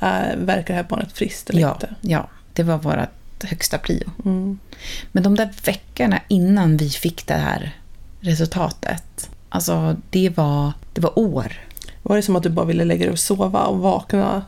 äh, 0.00 0.36
verkar 0.36 0.66
det 0.66 0.74
här 0.74 0.86
barnet 0.88 1.12
friskt 1.12 1.50
eller 1.50 1.60
Ja, 1.60 1.72
inte? 1.72 1.94
ja, 2.00 2.28
det 2.52 2.62
var 2.62 2.78
vårt 2.78 3.44
högsta 3.44 3.78
prio. 3.78 4.10
Mm. 4.24 4.58
Men 5.12 5.22
de 5.22 5.34
där 5.34 5.50
veckorna 5.64 6.20
innan 6.28 6.76
vi 6.76 6.90
fick 6.90 7.26
det 7.26 7.34
här 7.34 7.76
resultatet, 8.20 9.30
alltså 9.48 9.96
det 10.10 10.36
var, 10.36 10.72
det 10.92 11.00
var 11.00 11.18
år. 11.18 11.52
Var 12.02 12.16
det 12.16 12.22
som 12.22 12.36
att 12.36 12.42
du 12.42 12.48
bara 12.48 12.66
ville 12.66 12.84
lägga 12.84 13.04
dig 13.04 13.12
och 13.12 13.18
sova 13.18 13.62
och 13.64 13.78
vakna 13.78 14.44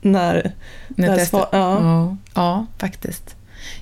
när... 0.00 0.52
När 0.88 1.08
Där 1.08 1.16
testet- 1.16 1.48
ja. 1.52 1.80
ja, 1.80 2.16
ja, 2.34 2.66
faktiskt. 2.78 3.36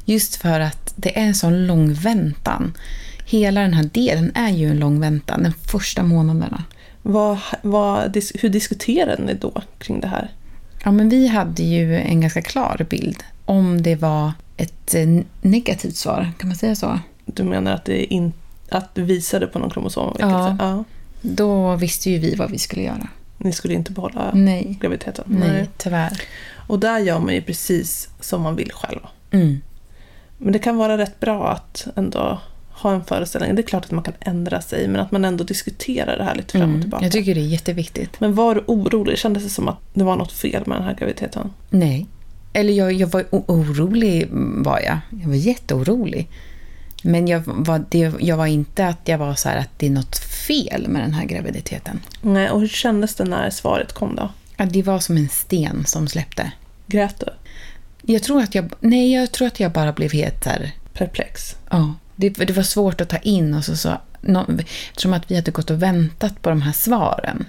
Just 0.05 0.37
för 0.37 0.61
att 0.61 0.93
det 0.97 1.19
är 1.19 1.25
en 1.25 1.35
sån 1.35 1.67
lång 1.67 1.93
väntan. 1.93 2.75
Hela 3.27 3.61
den 3.61 3.75
här 3.75 3.91
delen 3.93 4.33
är 4.35 4.51
ju 4.51 4.71
en 4.71 4.79
lång 4.79 5.01
väntan, 5.01 5.43
de 5.43 5.53
första 5.53 6.03
månaderna. 6.03 6.65
Vad, 7.03 7.39
vad, 7.63 8.17
hur 8.35 8.49
diskuterade 8.49 9.23
ni 9.23 9.35
då 9.35 9.63
kring 9.79 10.01
det 10.01 10.09
här? 10.09 10.31
Ja, 10.85 10.91
men 10.91 11.09
vi 11.09 11.29
hade 11.29 11.63
ju 11.63 11.97
en 11.97 12.21
ganska 12.21 12.43
klar 12.43 12.87
bild. 12.91 13.25
Om 13.45 13.83
det 13.83 13.97
var 13.97 14.33
ett 14.57 14.95
eh, 14.95 15.09
negativt 15.43 15.97
svar, 15.97 16.33
kan 16.39 16.49
man 16.49 16.57
säga 16.57 16.75
så? 16.75 16.99
Du 17.25 17.45
menar 17.45 17.73
att 17.73 17.85
det, 17.85 18.15
in, 18.15 18.33
att 18.69 18.95
det 18.95 19.03
visade 19.03 19.47
på 19.47 19.59
någon 19.59 19.71
kromosomavvikelse? 19.71 20.33
Ja. 20.35 20.57
ja. 20.59 20.85
Då 21.21 21.77
visste 21.77 22.11
ju 22.11 22.19
vi 22.19 22.35
vad 22.35 22.51
vi 22.51 22.59
skulle 22.59 22.83
göra. 22.83 23.09
Ni 23.39 23.53
skulle 23.53 23.75
inte 23.75 23.93
behålla 23.93 24.31
Nej. 24.35 24.79
graviditeten. 24.81 25.25
Nej, 25.29 25.69
tyvärr. 25.77 26.21
Och 26.67 26.79
där 26.79 26.99
gör 26.99 27.19
man 27.21 27.35
ju 27.35 27.43
precis 27.43 28.09
som 28.21 28.43
man 28.43 28.57
vill 28.57 28.73
själv. 28.73 29.01
Mm. 29.31 29.61
Men 30.39 30.53
det 30.53 30.59
kan 30.59 30.77
vara 30.77 30.99
rätt 30.99 31.21
bra 31.21 31.49
att 31.51 31.87
ändå 31.97 32.41
ha 32.71 32.93
en 32.95 33.05
föreställning. 33.05 33.55
Det 33.55 33.61
är 33.63 33.67
klart 33.67 33.85
att 33.85 33.91
man 33.91 34.05
kan 34.05 34.15
ändra 34.21 34.61
sig, 34.61 34.89
men 34.89 35.01
att 35.01 35.11
man 35.13 35.25
ändå 35.25 35.45
diskuterar 35.45 36.17
det 36.19 36.25
här 36.25 36.35
lite 36.35 36.53
fram 36.53 36.63
och 36.63 36.69
Mm. 36.69 36.81
tillbaka. 36.81 37.05
Jag 37.05 37.13
tycker 37.13 37.35
det 37.35 37.41
är 37.41 37.47
jätteviktigt. 37.47 38.21
Men 38.21 38.35
var 38.35 38.55
du 38.55 38.65
orolig? 38.67 39.19
Kändes 39.19 39.43
det 39.43 39.49
som 39.51 39.69
att 39.69 39.79
det 39.95 40.05
var 40.05 40.17
något 40.17 40.33
fel 40.33 40.63
med 40.67 40.77
den 40.79 40.85
här 40.85 40.95
graviditeten? 40.95 41.53
Nej. 41.71 42.07
Eller 42.53 42.73
jag, 42.73 42.93
jag 42.93 43.07
var 43.07 43.25
orolig, 43.31 44.29
var 44.65 44.81
jag. 44.81 44.99
Jag 45.23 45.29
var 45.29 45.35
jätteorolig. 45.35 46.29
Men 47.07 47.29
jag 47.29 47.43
var, 47.47 47.85
det, 47.89 48.13
jag 48.21 48.37
var 48.37 48.47
inte 48.47 48.87
att 48.87 48.99
jag 49.05 49.19
var 49.19 49.35
så 49.35 49.49
att 49.49 49.69
det 49.77 49.87
är 49.87 49.91
något 49.91 50.19
fel 50.19 50.89
med 50.89 51.03
den 51.03 51.15
här 51.15 51.25
graviditeten. 51.25 52.01
Nej, 52.23 52.51
och 52.51 52.61
hur 52.61 52.69
kändes 52.69 53.15
det 53.15 53.25
när 53.25 53.51
svaret 53.51 53.93
kom 53.93 54.17
då? 54.17 54.29
Att 54.57 54.73
det 54.73 54.83
var 54.83 54.99
som 54.99 55.17
en 55.17 55.29
sten 55.29 55.85
som 55.87 56.09
släppte. 56.09 56.53
Grät 56.87 57.21
du? 57.21 57.27
Jag 58.13 58.23
tror 58.23 58.43
att 58.43 58.55
jag, 58.55 58.73
nej, 58.81 59.13
jag 59.15 59.33
tror 59.33 59.47
att 59.49 59.61
jag 59.61 59.73
bara 59.73 59.93
blev 59.93 60.13
helt 60.13 60.45
här, 60.45 60.73
Perplex? 60.93 61.57
ja. 61.71 61.95
Det, 62.17 62.29
det 62.31 62.53
var 62.53 62.63
svårt 62.63 63.01
att 63.01 63.09
ta 63.09 63.17
in 63.19 63.55
och 63.55 63.65
så, 63.65 63.77
så 63.77 63.93
nå- 64.21 64.47
eftersom 64.91 65.13
att 65.13 65.31
vi 65.31 65.35
hade 65.37 65.51
gått 65.51 65.71
och 65.71 65.83
väntat 65.83 66.43
på 66.43 66.49
de 66.49 66.63
här 66.63 66.73
svaren. 66.73 67.45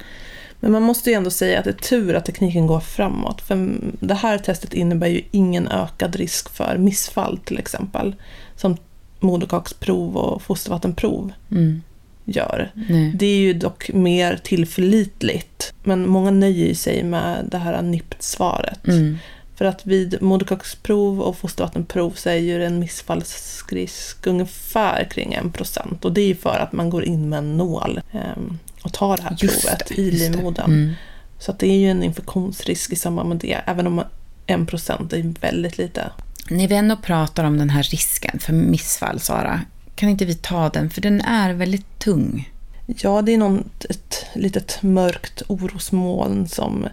Men 0.60 0.72
man 0.72 0.82
måste 0.84 1.10
ju 1.10 1.16
ändå 1.16 1.30
säga 1.30 1.60
att 1.60 1.66
det 1.66 1.72
är 1.72 1.74
tur 1.74 2.16
att 2.16 2.26
tekniken 2.26 2.68
går 2.68 2.80
framåt. 2.80 3.42
För 3.42 3.70
det 4.00 4.14
här 4.14 4.38
testet 4.38 4.74
innebär 4.74 5.08
ju 5.08 5.22
ingen 5.32 5.68
ökad 5.68 6.16
risk 6.16 6.50
för 6.50 6.78
missfall 6.78 7.38
till 7.46 7.60
exempel. 7.60 8.16
Som 8.56 8.78
moderkaksprov 9.26 10.18
och 10.18 10.42
fostervattenprov 10.42 11.32
Mm. 11.52 11.82
gör. 12.26 12.72
Nej. 12.90 13.12
Det 13.16 13.26
är 13.26 13.38
ju 13.38 13.54
dock 13.54 13.90
mer 13.94 14.40
tillförlitligt. 14.44 15.74
Men 15.84 16.10
många 16.10 16.32
nöjer 16.32 16.74
sig 16.76 17.04
med 17.04 17.46
det 17.52 17.58
här 17.58 17.82
NIPT-svaret. 17.82 18.88
Mm. 18.88 19.18
För 19.56 19.66
att 19.66 19.86
vid 19.86 20.22
moderkaksprov 20.22 21.22
och 21.22 21.38
fostervattenprov 21.38 22.12
så 22.12 22.30
är 22.30 22.36
ju 22.36 22.66
en 22.66 22.80
missfallsrisk 22.80 24.28
ungefär 24.28 25.04
kring 25.12 25.38
1%. 25.38 26.06
Och 26.06 26.14
det 26.14 26.22
är 26.22 26.28
ju 26.28 26.36
för 26.36 26.60
att 26.60 26.72
man 26.74 26.90
går 26.90 27.04
in 27.06 27.30
med 27.30 27.40
en 27.40 27.58
nål 27.58 28.02
ehm, 28.12 28.60
och 28.84 28.94
tar 28.94 29.18
det 29.18 29.24
här 29.24 29.38
Just 29.40 29.62
provet 29.62 29.88
det, 29.88 30.02
i 30.02 30.12
livmodern. 30.12 30.66
Mm. 30.66 30.92
Så 31.40 31.52
att 31.52 31.60
det 31.60 31.68
är 31.68 31.78
ju 31.78 31.90
en 31.90 32.04
infektionsrisk 32.04 32.92
i 32.94 32.96
samband 32.96 33.30
med 33.30 33.38
det. 33.38 33.62
Även 33.66 33.88
om 33.88 34.04
1% 34.48 35.14
är 35.14 35.40
väldigt 35.42 35.78
lite. 35.78 36.12
När 36.50 36.68
vi 36.68 36.76
ändå 36.76 36.96
pratar 36.96 37.44
om 37.44 37.58
den 37.58 37.70
här 37.70 37.84
risken 37.84 38.40
för 38.40 38.54
missfall, 38.54 39.20
Sara, 39.20 39.62
kan 39.96 40.10
inte 40.10 40.26
vi 40.26 40.36
ta 40.36 40.70
den? 40.70 40.90
För 40.90 41.02
den 41.02 41.22
är 41.22 41.54
väldigt 41.54 42.00
tung. 42.00 42.50
Ja, 42.86 43.22
det 43.22 43.34
är 43.34 43.38
något, 43.38 43.86
ett 43.86 44.26
litet 44.34 44.84
mörkt 44.84 45.42
orosmoln 45.48 46.48
som 46.48 46.88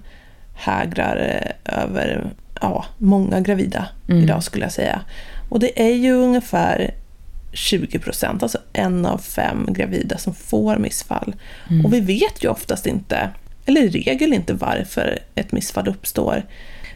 hägrar 0.55 1.17
eh, 1.67 1.83
över 1.83 2.33
ja, 2.61 2.85
många 2.99 3.41
gravida 3.41 3.89
Mm. 4.09 4.23
idag 4.25 4.43
skulle 4.45 4.65
jag 4.65 4.73
säga. 4.73 5.01
Och 5.49 5.61
det 5.61 5.83
är 5.83 5.95
ju 5.95 6.13
ungefär 6.13 6.95
20 7.53 7.99
procent, 7.99 8.43
alltså 8.43 8.59
en 8.73 9.07
av 9.07 9.19
fem 9.19 9.67
gravida 9.71 10.19
som 10.19 10.35
får 10.35 10.77
missfall. 10.77 11.35
Mm. 11.71 11.85
Och 11.87 11.93
vi 11.93 12.01
vet 12.01 12.45
ju 12.45 12.49
oftast 12.49 12.87
inte, 12.87 13.31
eller 13.67 13.81
i 13.81 13.89
regel 13.89 14.33
inte 14.33 14.55
varför 14.55 15.19
ett 15.35 15.53
missfall 15.53 15.89
uppstår. 15.89 16.43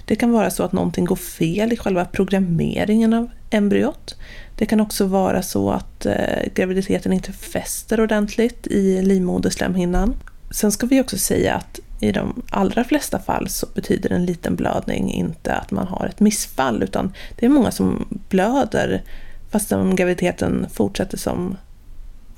Det 0.07 0.17
kan 0.17 0.33
vara 0.33 0.51
så 0.51 0.63
att 0.63 0.73
någonting 0.73 1.05
går 1.05 1.17
fel 1.17 1.73
i 1.73 1.77
själva 1.77 2.05
programmeringen 2.05 3.13
av 3.13 3.31
embryot. 3.51 4.17
Det 4.57 4.67
kan 4.67 4.81
också 4.81 5.07
vara 5.07 5.43
så 5.43 5.71
att 5.71 6.07
eh, 6.07 6.53
graviditeten 6.55 7.13
inte 7.13 7.33
fäster 7.33 8.01
ordentligt 8.01 8.67
i 8.67 9.03
livmoderslemhinnan. 9.03 10.17
Sen 10.51 10.73
ska 10.73 10.87
vi 10.87 11.01
också 11.01 11.19
säga 11.19 11.55
att 11.55 11.81
i 12.01 12.13
de 12.13 12.43
allra 12.51 12.85
flesta 12.85 13.19
fall 13.19 13.49
så 13.49 13.67
betyder 13.75 14.13
en 14.13 14.27
liten 14.27 14.57
blödning 14.57 15.13
inte 15.13 15.55
att 15.55 15.71
man 15.71 15.87
har 15.87 16.07
ett 16.07 16.21
missfall 16.21 16.83
utan 16.83 17.13
det 17.37 17.47
är 17.47 17.51
många 17.51 17.71
som 17.71 18.07
blöder 18.29 19.03
fast 19.51 19.73
om 19.73 19.97
graviditeten 19.97 20.67
fortsätter 20.73 21.19
som 21.19 21.57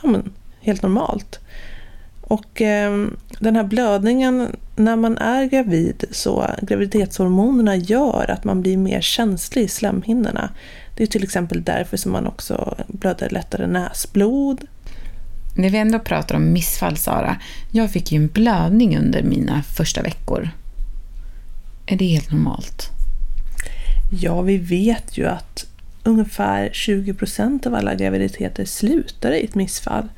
ja, 0.02 0.08
men, 0.08 0.32
helt 0.60 0.82
normalt. 0.82 1.40
Och 2.28 2.62
eh, 2.62 3.06
den 3.40 3.56
här 3.56 3.64
blödningen, 3.64 4.56
när 4.76 4.96
man 4.96 5.18
är 5.18 5.44
gravid 5.44 6.04
så 6.10 6.46
graviditetshormonerna 6.62 7.76
gör 7.76 8.30
att 8.30 8.44
man 8.44 8.60
blir 8.60 8.76
mer 8.76 9.00
känslig 9.00 9.62
i 9.62 9.68
slemhinnorna. 9.68 10.50
Det 10.96 11.02
är 11.02 11.06
till 11.06 11.22
exempel 11.22 11.62
därför 11.62 11.96
som 11.96 12.12
man 12.12 12.26
också 12.26 12.76
blöder 12.88 13.30
lättare 13.30 13.66
näsblod. 13.66 14.64
När 15.56 15.70
vi 15.70 15.78
ändå 15.78 15.98
pratar 15.98 16.34
om 16.34 16.52
missfall, 16.52 16.96
Sara. 16.96 17.36
Jag 17.72 17.90
fick 17.90 18.12
ju 18.12 18.16
en 18.16 18.28
blödning 18.28 18.98
under 18.98 19.22
mina 19.22 19.62
första 19.62 20.02
veckor. 20.02 20.50
Är 21.86 21.96
det 21.96 22.04
helt 22.04 22.30
normalt? 22.30 22.88
Ja, 24.20 24.42
vi 24.42 24.58
vet 24.58 25.18
ju 25.18 25.26
att 25.26 25.66
ungefär 26.02 26.68
20% 26.68 27.66
av 27.66 27.74
alla 27.74 27.94
graviditeter 27.94 28.64
slutar 28.64 29.32
i 29.32 29.44
ett 29.44 29.54
missfall. 29.54 30.08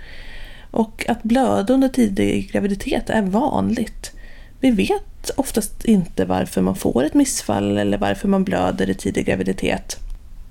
Och 0.70 1.04
att 1.08 1.22
blöda 1.22 1.74
under 1.74 1.88
tidig 1.88 2.52
graviditet 2.52 3.10
är 3.10 3.22
vanligt. 3.22 4.12
Vi 4.60 4.70
vet 4.70 5.30
oftast 5.36 5.84
inte 5.84 6.24
varför 6.24 6.62
man 6.62 6.76
får 6.76 7.04
ett 7.04 7.14
missfall 7.14 7.78
eller 7.78 7.98
varför 7.98 8.28
man 8.28 8.44
blöder 8.44 8.90
i 8.90 8.94
tidig 8.94 9.26
graviditet. 9.26 9.96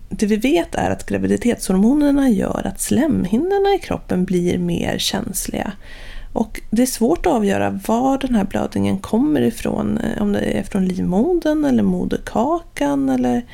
Det 0.10 0.26
vi 0.26 0.36
vet 0.36 0.76
är 0.76 0.90
att 0.90 1.06
graviditetshormonerna 1.06 2.30
gör 2.30 2.62
att 2.66 2.82
slemhinnorna 2.82 3.76
i 3.76 3.80
kroppen 3.80 4.26
blir 4.26 4.58
mer 4.58 4.98
känsliga. 4.98 5.72
Och 6.34 6.62
det 6.70 6.82
är 6.82 6.86
svårt 6.86 7.26
att 7.26 7.34
avgöra 7.34 7.80
var 7.88 8.18
den 8.18 8.36
här 8.36 8.44
blödningen 8.44 9.00
kommer 9.00 9.42
ifrån. 9.42 9.98
Eh, 9.98 10.22
om 10.22 10.32
det 10.32 10.40
är 10.40 10.64
från 10.64 10.86
livmodern 10.86 11.66
eller 11.66 11.84
moderkakan 11.84 13.10
eller 13.10 13.46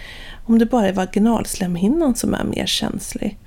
om 0.45 0.59
det 0.59 0.65
bara 0.65 0.87
är 0.87 0.93
vaginalslemhinnan 0.93 2.15
som 2.15 2.33
är 2.33 2.43
mer 2.43 2.65
känslig. 2.65 3.37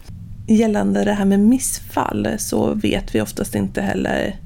Gällande 0.50 1.04
det 1.04 1.12
här 1.12 1.24
med 1.24 1.40
missfall 1.40 2.28
så 2.38 2.74
vet 2.74 3.14
vi 3.14 3.20
oftast 3.20 3.54
inte 3.54 3.80
heller 3.80 4.36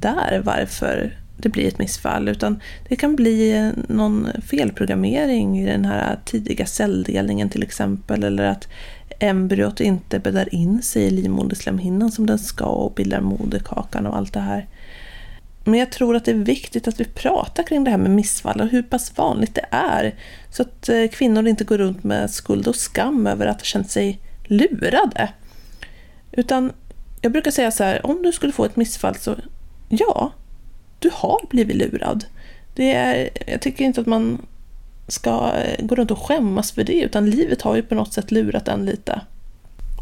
där 0.00 0.42
varför 0.44 1.18
det 1.36 1.48
blir 1.48 1.68
ett 1.68 1.78
missfall 1.78 2.28
utan 2.28 2.60
det 2.88 2.96
kan 2.96 3.16
bli 3.16 3.72
någon 3.88 4.28
felprogrammering 4.46 5.60
i 5.60 5.66
den 5.66 5.84
här 5.84 6.18
tidiga 6.24 6.66
celldelningen 6.66 7.48
till 7.48 7.62
exempel 7.62 8.24
eller 8.24 8.44
att 8.44 8.68
embryot 9.18 9.80
inte 9.80 10.18
bäddar 10.18 10.54
in 10.54 10.82
sig 10.82 11.02
i 11.02 11.10
livmoderslemhinnan 11.10 12.10
som 12.10 12.26
den 12.26 12.38
ska 12.38 12.64
och 12.64 12.94
bildar 12.94 13.20
moderkakan 13.20 14.06
och 14.06 14.16
allt 14.16 14.32
det 14.32 14.40
här. 14.40 14.66
Men 15.64 15.80
jag 15.80 15.92
tror 15.92 16.16
att 16.16 16.24
det 16.24 16.30
är 16.30 16.34
viktigt 16.34 16.88
att 16.88 17.00
vi 17.00 17.04
pratar 17.04 17.62
kring 17.62 17.84
det 17.84 17.90
här 17.90 17.98
med 17.98 18.10
missfall 18.10 18.60
och 18.60 18.68
hur 18.68 18.82
pass 18.82 19.12
vanligt 19.16 19.54
det 19.54 19.66
är 19.70 20.14
så 20.50 20.62
att 20.62 20.88
eh, 20.88 21.06
kvinnor 21.12 21.46
inte 21.46 21.64
går 21.64 21.78
runt 21.78 22.04
med 22.04 22.30
skuld 22.30 22.68
och 22.68 22.76
skam 22.76 23.26
över 23.26 23.46
att 23.46 23.60
ha 23.60 23.64
känt 23.64 23.90
sig 23.90 24.20
lurade. 24.44 25.28
Utan 26.32 26.72
jag 27.20 27.32
brukar 27.32 27.50
säga 27.50 27.70
så 27.70 27.84
här, 27.84 28.06
om 28.06 28.22
du 28.22 28.32
skulle 28.32 28.52
få 28.52 28.64
ett 28.64 28.76
missfall 28.76 29.14
så 29.14 29.36
ja, 29.88 30.32
du 30.98 31.10
har 31.14 31.46
blivit 31.50 31.76
lurad. 31.76 32.24
Det 32.74 32.94
är, 32.94 33.30
jag 33.46 33.60
tycker 33.60 33.84
inte 33.84 34.00
att 34.00 34.06
man 34.06 34.38
ska 35.08 35.52
gå 35.78 35.94
runt 35.94 36.10
och 36.10 36.18
skämmas 36.18 36.72
för 36.72 36.84
det, 36.84 37.00
utan 37.00 37.30
livet 37.30 37.62
har 37.62 37.76
ju 37.76 37.82
på 37.82 37.94
något 37.94 38.12
sätt 38.12 38.30
lurat 38.30 38.68
en 38.68 38.86
lite. 38.86 39.20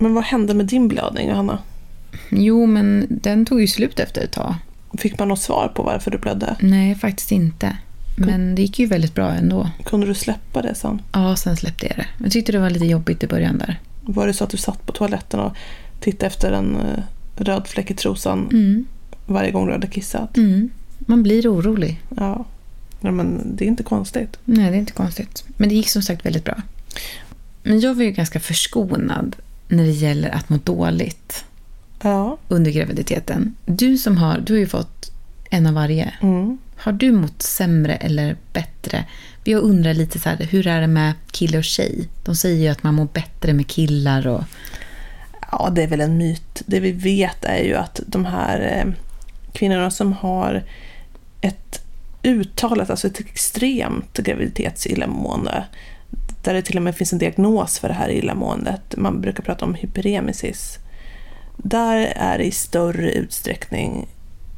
Men 0.00 0.14
vad 0.14 0.24
hände 0.24 0.54
med 0.54 0.66
din 0.66 0.88
blödning, 0.88 1.28
Johanna? 1.28 1.58
Jo, 2.30 2.66
men 2.66 3.06
den 3.10 3.46
tog 3.46 3.60
ju 3.60 3.66
slut 3.66 4.00
efter 4.00 4.24
ett 4.24 4.32
tag. 4.32 4.54
Fick 4.98 5.18
man 5.18 5.28
något 5.28 5.40
svar 5.40 5.72
på 5.74 5.82
varför 5.82 6.10
du 6.10 6.18
blödde? 6.18 6.56
Nej, 6.60 6.94
faktiskt 6.94 7.32
inte. 7.32 7.76
Men 8.16 8.54
det 8.54 8.62
gick 8.62 8.78
ju 8.78 8.86
väldigt 8.86 9.14
bra 9.14 9.30
ändå. 9.30 9.70
Kunde 9.84 10.06
du 10.06 10.14
släppa 10.14 10.62
det 10.62 10.74
sen? 10.74 11.02
Ja, 11.12 11.36
sen 11.36 11.56
släppte 11.56 11.86
jag 11.86 11.96
det. 11.96 12.06
Jag 12.22 12.32
tyckte 12.32 12.52
det 12.52 12.58
var 12.58 12.70
lite 12.70 12.86
jobbigt 12.86 13.22
i 13.22 13.26
början 13.26 13.58
där. 13.58 13.80
Var 14.02 14.26
det 14.26 14.32
så 14.32 14.44
att 14.44 14.50
du 14.50 14.56
satt 14.56 14.86
på 14.86 14.92
toaletten 14.92 15.40
och 15.40 15.56
tittade 16.00 16.26
efter 16.26 16.52
en 16.52 16.76
eh, 16.76 16.98
röd 17.36 17.66
fläck 17.68 17.90
i 17.90 17.94
trosan 17.94 18.48
Mm. 18.52 18.86
varje 19.26 19.50
gång 19.50 19.66
du 19.66 19.72
hade 19.72 19.86
kissat? 19.86 20.36
Mm. 20.36 20.70
Man 20.98 21.22
blir 21.22 21.52
orolig. 21.52 22.00
Ja. 22.16 22.44
Nej, 23.00 23.12
men 23.12 23.56
det 23.56 23.64
är 23.64 23.68
inte 23.68 23.82
konstigt. 23.82 24.36
Nej, 24.44 24.70
det 24.70 24.76
är 24.76 24.80
inte 24.80 24.92
konstigt. 24.92 25.44
Men 25.56 25.68
det 25.68 25.74
gick 25.74 25.88
som 25.88 26.02
sagt 26.02 26.26
väldigt 26.26 26.44
bra. 26.44 26.62
Men 27.62 27.80
jag 27.80 27.94
var 27.94 28.02
ju 28.02 28.10
ganska 28.10 28.40
förskonad 28.40 29.36
när 29.68 29.84
det 29.84 29.90
gäller 29.90 30.28
att 30.30 30.48
må 30.48 30.56
dåligt 30.56 31.44
Ja. 32.02 32.36
under 32.48 32.70
graviditeten. 32.70 33.54
Du 33.66 33.98
som 33.98 34.16
har, 34.16 34.38
du 34.38 34.52
har 34.52 34.58
ju 34.60 34.66
fått 34.66 35.12
en 35.50 35.66
av 35.66 35.74
varje. 35.74 36.14
Mm. 36.22 36.58
Har 36.76 36.92
du 36.92 37.12
mått 37.12 37.42
sämre 37.42 37.94
eller 37.94 38.36
bättre? 38.52 39.04
Jag 39.44 39.62
undrar 39.62 39.94
lite 39.94 40.18
så 40.18 40.28
här, 40.28 40.36
hur 40.50 40.66
är 40.66 40.80
det 40.80 40.86
med 40.86 41.12
kille 41.30 41.58
och 41.58 41.64
tjej? 41.64 42.08
De 42.24 42.36
säger 42.36 42.62
ju 42.62 42.68
att 42.68 42.82
man 42.82 42.94
mår 42.94 43.08
bättre 43.12 43.52
med 43.52 43.66
killar 43.66 44.26
och... 44.26 44.44
Ja, 45.50 45.70
det 45.72 45.82
är 45.82 45.86
väl 45.86 46.00
en 46.00 46.16
myt. 46.16 46.62
Det 46.66 46.80
vi 46.80 46.92
vet 46.92 47.44
är 47.44 47.64
ju 47.64 47.74
att 47.74 48.00
de 48.06 48.24
här 48.24 48.60
eh, 48.60 48.92
kvinnorna 49.52 49.90
som 49.90 50.12
har 50.12 50.62
ett 51.40 51.82
uttalat, 52.22 52.90
alltså 52.90 53.06
ett 53.06 53.20
extremt 53.20 54.18
graviditetsillamående, 54.18 55.64
där 56.42 56.54
det 56.54 56.62
till 56.62 56.76
och 56.76 56.82
med 56.82 56.96
finns 56.96 57.12
en 57.12 57.18
diagnos 57.18 57.78
för 57.78 57.88
det 57.88 57.94
här 57.94 58.08
illamåendet, 58.08 58.96
man 58.96 59.20
brukar 59.20 59.42
prata 59.42 59.64
om 59.64 59.74
hyperemesis, 59.74 60.78
där 61.56 62.12
är 62.16 62.38
det 62.38 62.44
i 62.44 62.50
större 62.50 63.12
utsträckning 63.12 64.08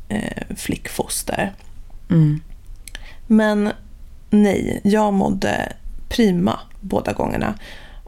eh, 0.09 0.57
flickfoster. 0.57 1.53
Mm. 2.11 2.40
Men 3.26 3.72
nej, 4.31 4.81
jag 4.85 5.12
mådde 5.12 5.72
prima 6.09 6.61
båda 6.81 7.12
gångerna. 7.12 7.55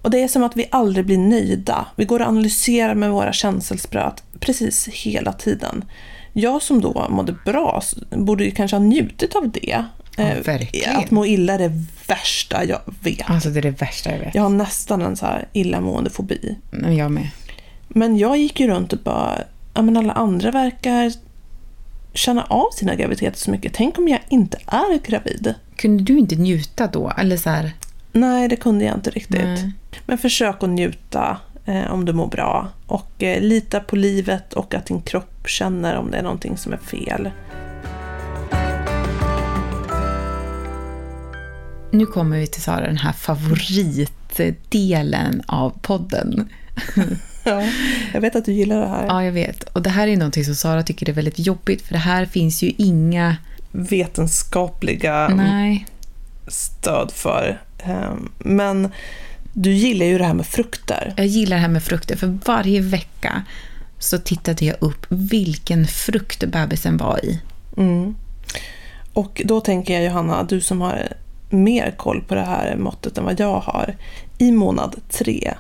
Och 0.02 0.10
det 0.10 0.22
är 0.22 0.28
som 0.28 0.42
att 0.42 0.56
vi 0.56 0.66
aldrig 0.70 1.06
blir 1.06 1.18
nöjda. 1.18 1.86
Vi 1.96 2.04
går 2.04 2.20
och 2.20 2.26
analyserar 2.26 2.94
med 2.94 3.10
våra 3.10 3.32
känselspröt 3.32 4.22
precis 4.40 4.88
hela 4.88 5.32
tiden. 5.32 5.84
Jag 6.32 6.62
som 6.62 6.80
då 6.80 7.06
mådde 7.10 7.34
bra 7.44 7.82
borde 8.10 8.44
ju 8.44 8.50
kanske 8.50 8.76
ha 8.76 8.84
njutit 8.84 9.34
av 9.36 9.50
det. 9.50 9.60
Ja, 9.62 9.84
Eh, 10.16 10.36
verkligen. 10.44 10.96
Att 10.96 11.10
må 11.10 11.26
illa 11.26 11.52
är 11.52 11.58
det 11.58 11.84
värsta 12.06 12.64
jag 12.64 12.80
vet. 13.00 13.30
Alltså 13.30 13.48
det 13.48 13.60
är 13.60 13.62
det 13.62 13.70
värsta 13.70 14.10
jag 14.10 14.18
vet. 14.18 14.34
Jag 14.34 14.42
har 14.42 14.50
nästan 14.50 15.02
en 15.02 15.16
så 15.16 15.26
här 15.26 15.48
illamående 15.52 16.10
fobi. 16.10 16.56
Men 16.70 16.96
Jag 16.96 17.10
med. 17.10 17.28
Men 17.88 18.16
jag 18.16 18.36
gick 18.36 18.60
ju 18.60 18.66
runt 18.66 18.92
och 18.92 18.98
bara, 18.98 19.38
ja 19.74 19.82
men 19.82 19.96
alla 19.96 20.12
andra 20.12 20.50
verkar 20.50 21.12
känna 22.14 22.42
av 22.42 22.70
sina 22.70 22.94
graviditeter 22.94 23.38
så 23.38 23.50
mycket. 23.50 23.72
Tänk 23.74 23.98
om 23.98 24.08
jag 24.08 24.20
inte 24.28 24.58
är 24.66 24.98
gravid? 25.06 25.54
Kunde 25.76 26.04
du 26.04 26.18
inte 26.18 26.36
njuta 26.36 26.86
då? 26.86 27.12
Eller 27.18 27.36
så 27.36 27.50
här, 27.50 27.72
Nej, 28.12 28.48
det 28.48 28.56
kunde 28.56 28.84
jag 28.84 28.94
inte 28.94 29.10
riktigt. 29.10 29.42
Nej. 29.42 29.72
Men 30.06 30.18
försök 30.18 30.62
att 30.62 30.68
njuta 30.68 31.36
eh, 31.64 31.92
om 31.92 32.04
du 32.04 32.12
mår 32.12 32.26
bra. 32.26 32.68
Och 32.86 33.22
eh, 33.22 33.40
lita 33.40 33.80
på 33.80 33.96
livet 33.96 34.52
och 34.52 34.74
att 34.74 34.86
din 34.86 35.02
kropp 35.02 35.48
känner 35.48 35.96
om 35.96 36.10
det 36.10 36.16
är 36.16 36.22
någonting 36.22 36.56
som 36.56 36.72
är 36.72 36.76
fel. 36.76 37.30
Nu 41.90 42.06
kommer 42.06 42.38
vi 42.38 42.46
till 42.46 42.62
Sara, 42.62 42.86
den 42.86 42.96
här 42.96 43.12
favoritdelen 43.12 45.42
av 45.46 45.78
podden. 45.82 46.48
Ja, 47.44 47.62
jag 48.12 48.20
vet 48.20 48.36
att 48.36 48.44
du 48.44 48.52
gillar 48.52 48.80
det 48.80 48.88
här. 48.88 49.06
Ja, 49.06 49.24
jag 49.24 49.32
vet. 49.32 49.62
Och 49.62 49.82
det 49.82 49.90
här 49.90 50.08
är 50.08 50.16
någonting 50.16 50.44
som 50.44 50.54
Sara 50.54 50.82
tycker 50.82 51.08
är 51.08 51.12
väldigt 51.12 51.38
jobbigt, 51.38 51.82
för 51.82 51.92
det 51.92 51.98
här 51.98 52.26
finns 52.26 52.62
ju 52.62 52.72
inga... 52.76 53.36
Vetenskapliga 53.70 55.28
Nej. 55.28 55.86
stöd 56.48 57.12
för. 57.12 57.60
Eh, 57.84 58.14
men 58.38 58.90
du 59.52 59.72
gillar 59.72 60.06
ju 60.06 60.18
det 60.18 60.24
här 60.24 60.34
med 60.34 60.46
frukter. 60.46 61.14
Jag 61.16 61.26
gillar 61.26 61.56
det 61.56 61.62
här 61.62 61.68
med 61.68 61.82
frukter, 61.82 62.16
för 62.16 62.38
varje 62.44 62.80
vecka 62.80 63.42
så 63.98 64.18
tittade 64.18 64.64
jag 64.64 64.76
upp 64.80 65.06
vilken 65.08 65.86
frukt 65.86 66.44
bebisen 66.44 66.96
var 66.96 67.24
i. 67.24 67.40
Mm. 67.76 68.14
Och 69.12 69.42
då 69.44 69.60
tänker 69.60 69.94
jag 69.94 70.04
Johanna, 70.04 70.42
du 70.42 70.60
som 70.60 70.80
har 70.80 71.08
mer 71.50 71.90
koll 71.90 72.22
på 72.28 72.34
det 72.34 72.44
här 72.44 72.76
måttet 72.76 73.18
än 73.18 73.24
vad 73.24 73.40
jag 73.40 73.60
har. 73.60 73.96
I 74.38 74.52
månad 74.52 74.96
tre, 75.08 75.54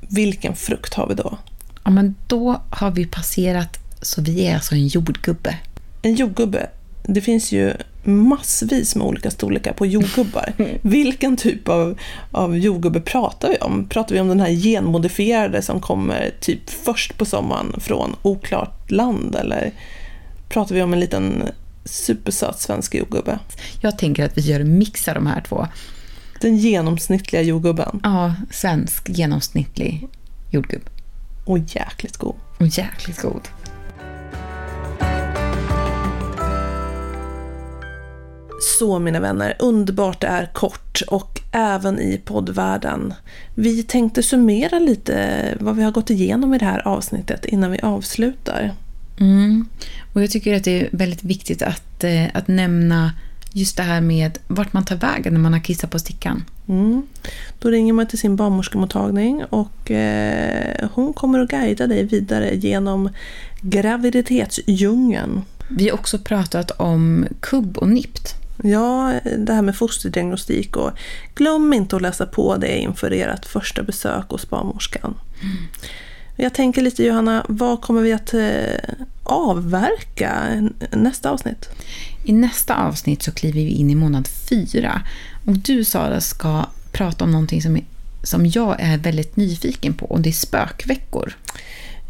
vilken 0.00 0.56
frukt 0.56 0.94
har 0.94 1.06
vi 1.06 1.14
då? 1.14 1.38
Ja, 1.84 1.90
men 1.90 2.14
då 2.26 2.62
har 2.70 2.90
vi 2.90 3.06
passerat, 3.06 3.78
så 4.02 4.22
vi 4.22 4.46
är 4.46 4.54
alltså 4.54 4.74
en 4.74 4.86
jordgubbe. 4.86 5.58
En 6.02 6.14
jordgubbe. 6.14 6.70
Det 7.02 7.20
finns 7.20 7.52
ju 7.52 7.72
massvis 8.08 8.96
med 8.96 9.06
olika 9.06 9.30
storlekar 9.30 9.72
på 9.72 9.86
jordgubbar. 9.86 10.52
Vilken 10.82 11.36
typ 11.36 11.68
av, 11.68 11.98
av 12.30 12.58
jordgubbe 12.58 13.00
pratar 13.00 13.48
vi 13.48 13.56
om? 13.56 13.88
Pratar 13.88 14.14
vi 14.14 14.20
om 14.20 14.28
den 14.28 14.40
här 14.40 14.50
genmodifierade 14.50 15.62
som 15.62 15.80
kommer 15.80 16.30
typ 16.40 16.70
först 16.70 17.18
på 17.18 17.24
sommaren 17.24 17.80
från 17.80 18.16
oklart 18.22 18.90
land? 18.90 19.36
Eller 19.36 19.72
pratar 20.48 20.74
vi 20.74 20.82
om 20.82 20.92
en 20.92 21.00
liten 21.00 21.42
supersöt 21.84 22.60
svensk 22.60 22.94
jordgubbe? 22.94 23.38
Jag 23.80 23.98
tänker 23.98 24.24
att 24.24 24.38
vi 24.38 24.40
gör 24.40 24.60
en 24.60 24.78
mix 24.78 25.08
av 25.08 25.14
de 25.14 25.26
här 25.26 25.40
två. 25.40 25.66
Den 26.40 26.56
genomsnittliga 26.56 27.42
jordgubben. 27.42 28.00
Ja, 28.02 28.34
svensk 28.50 29.08
genomsnittlig 29.08 30.08
jordgubb. 30.50 30.90
Och 31.44 31.58
jäkligt 31.58 32.16
god. 32.16 32.34
Och 32.58 32.66
jäkligt 32.66 33.22
god. 33.22 33.48
Så 38.60 38.98
mina 38.98 39.20
vänner, 39.20 39.56
underbart 39.58 40.20
det 40.20 40.26
är 40.26 40.46
kort 40.46 41.02
och 41.08 41.40
även 41.52 42.00
i 42.00 42.20
poddvärlden. 42.24 43.14
Vi 43.54 43.82
tänkte 43.82 44.22
summera 44.22 44.78
lite 44.78 45.54
vad 45.60 45.76
vi 45.76 45.82
har 45.82 45.90
gått 45.90 46.10
igenom 46.10 46.54
i 46.54 46.58
det 46.58 46.64
här 46.64 46.88
avsnittet 46.88 47.44
innan 47.44 47.70
vi 47.70 47.80
avslutar. 47.80 48.74
Mm. 49.20 49.68
Och 50.12 50.22
jag 50.22 50.30
tycker 50.30 50.56
att 50.56 50.64
det 50.64 50.80
är 50.80 50.88
väldigt 50.92 51.24
viktigt 51.24 51.62
att, 51.62 52.04
eh, 52.04 52.24
att 52.34 52.48
nämna 52.48 53.12
just 53.52 53.76
det 53.76 53.82
här 53.82 54.00
med 54.00 54.38
vart 54.46 54.72
man 54.72 54.84
tar 54.84 54.96
vägen 54.96 55.32
när 55.32 55.40
man 55.40 55.52
har 55.52 55.60
kissat 55.60 55.90
på 55.90 55.98
stickan. 55.98 56.44
Mm. 56.68 57.06
Då 57.58 57.70
ringer 57.70 57.92
man 57.92 58.06
till 58.06 58.18
sin 58.18 58.36
barnmorskemottagning 58.36 59.44
och 59.44 59.90
eh, 59.90 60.88
hon 60.94 61.12
kommer 61.12 61.40
att 61.40 61.50
guida 61.50 61.86
dig 61.86 62.04
vidare 62.04 62.56
genom 62.56 63.08
graviditetsdjungeln. 63.60 65.42
Vi 65.70 65.88
har 65.88 65.94
också 65.94 66.18
pratat 66.18 66.70
om 66.70 67.26
kubb 67.40 67.78
och 67.78 67.88
nipt. 67.88 68.34
Ja, 68.62 69.20
det 69.38 69.52
här 69.52 69.62
med 69.62 69.76
fosterdiagnostik 69.76 70.76
och 70.76 70.90
glöm 71.34 71.72
inte 71.72 71.96
att 71.96 72.02
läsa 72.02 72.26
på 72.26 72.56
det 72.56 72.78
inför 72.78 73.10
ert 73.10 73.46
första 73.46 73.82
besök 73.82 74.24
hos 74.28 74.50
barnmorskan. 74.50 75.14
Jag 76.36 76.54
tänker 76.54 76.82
lite 76.82 77.04
Johanna, 77.04 77.46
vad 77.48 77.80
kommer 77.80 78.02
vi 78.02 78.12
att 78.12 78.34
eh, 78.34 78.94
avverka 79.22 80.32
nästa 80.92 81.30
avsnitt? 81.30 81.68
I 82.24 82.32
nästa 82.32 82.76
avsnitt 82.76 83.22
så 83.22 83.32
kliver 83.32 83.60
vi 83.60 83.70
in 83.70 83.90
i 83.90 83.94
månad 83.94 84.28
fyra. 84.50 85.02
Och 85.46 85.58
du 85.58 85.84
Sara 85.84 86.20
ska 86.20 86.66
prata 86.92 87.24
om 87.24 87.32
någonting 87.32 87.62
som, 87.62 87.80
som 88.22 88.46
jag 88.46 88.76
är 88.78 88.98
väldigt 88.98 89.36
nyfiken 89.36 89.94
på 89.94 90.06
och 90.06 90.20
det 90.20 90.30
är 90.30 90.32
spökveckor. 90.32 91.36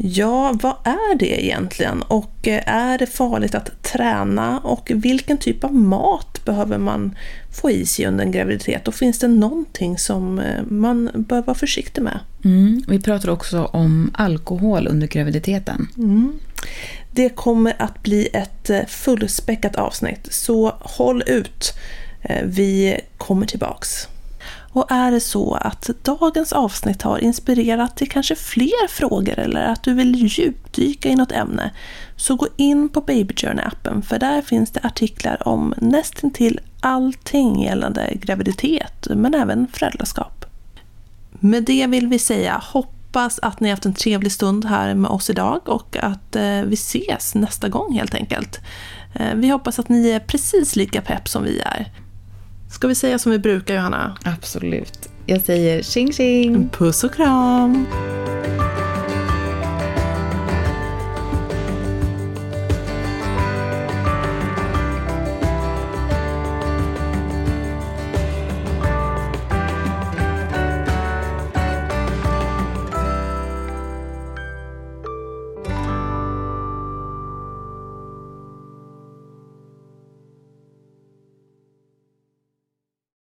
Ja, 0.01 0.55
vad 0.63 0.75
är 0.85 1.19
det 1.19 1.45
egentligen? 1.45 2.03
Och 2.03 2.49
eh, 2.49 2.63
är 2.67 2.99
det 2.99 3.07
farligt 3.07 3.55
att 3.55 3.83
träna? 3.83 4.59
Och 4.59 4.91
vilken 4.95 5.39
typ 5.39 5.65
av 5.65 5.75
mat 5.75 6.45
behöver 6.45 6.79
man 6.79 7.17
få 7.53 7.71
i 7.71 7.87
sig 7.87 8.07
under 8.07 8.25
en 8.25 8.33
graviditet? 8.33 8.89
Och 8.89 8.95
finns 8.95 9.19
det 9.19 9.29
någonting 9.29 9.99
som 9.99 10.39
eh, 10.39 10.63
man 10.69 11.11
bör 11.15 11.43
vara 11.43 11.55
försiktig 11.55 12.03
med? 12.03 12.21
Mm. 12.45 12.83
Vi 12.89 13.01
pratar 13.01 13.29
också 13.29 13.65
om 13.65 14.11
alkohol 14.15 14.87
under 14.87 15.07
graviditeten. 15.07 15.89
Det 17.11 17.29
kommer 17.29 17.75
att 17.79 18.03
bli 18.03 18.29
ett 18.33 18.71
eh, 18.71 18.85
fullspäckat 18.87 19.77
avsnitt, 19.77 20.29
så 20.31 20.75
håll 20.81 21.23
ut. 21.27 21.75
Vi 22.45 23.01
kommer 23.17 23.47
tillbaks. 23.47 24.09
Och 24.79 24.93
är 24.93 25.11
det 25.11 25.21
så 25.21 25.55
att 25.55 25.91
dagens 26.03 26.53
avsnitt 26.53 27.03
har 27.03 27.19
inspirerat 27.19 27.97
till 27.97 28.11
kanske 28.11 28.35
fler 28.35 28.89
frågor 28.89 29.39
eller 29.39 29.65
att 29.65 29.83
du 29.83 29.95
vill 29.95 30.15
djupdyka 30.15 31.09
i 31.09 31.17
något 31.17 31.33
ämne, 31.33 31.71
så 32.17 32.37
gå 32.37 32.49
in 32.57 32.89
på 32.89 33.01
Baby 33.01 33.35
Journey-appen 33.35 34.03
för 34.03 34.19
där 34.19 34.43
finns 34.43 34.71
det 34.71 34.81
artiklar 34.83 35.49
om 35.49 35.75
nästintill 35.77 36.61
allting 36.81 37.63
gällande 37.63 38.13
graviditet, 38.15 39.09
men 39.11 39.35
även 39.35 39.67
föräldraskap. 39.73 40.45
Med 41.31 41.65
det 41.65 41.87
vill 41.87 42.07
vi 42.07 42.19
säga 42.19 42.63
hoppas 42.65 43.39
att 43.39 43.61
ni 43.61 43.71
haft 43.71 43.87
en 43.87 43.95
trevlig 43.95 44.33
stund 44.33 44.65
här 44.65 44.95
med 44.95 45.11
oss 45.11 45.31
idag 45.31 45.69
och 45.69 45.97
att 45.97 46.37
eh, 46.37 46.63
vi 46.63 46.75
ses 46.75 47.35
nästa 47.35 47.69
gång 47.69 47.93
helt 47.93 48.15
enkelt. 48.15 48.61
Eh, 49.15 49.35
vi 49.35 49.49
hoppas 49.49 49.79
att 49.79 49.89
ni 49.89 50.11
är 50.11 50.21
precis 50.21 50.77
lika 50.77 51.03
pepp 51.03 51.29
som 51.29 51.45
vi 51.45 51.61
är. 51.61 51.93
Ska 52.71 52.89
vi 52.89 52.95
säga 52.95 53.19
som 53.19 53.33
vi 53.33 53.39
brukar 53.39 53.75
Johanna? 53.75 54.19
Absolut. 54.25 55.09
Jag 55.27 55.41
säger 55.41 55.83
tjing 55.83 56.13
tjing! 56.13 56.69
Puss 56.69 57.05
och 57.05 57.15
kram! 57.15 57.87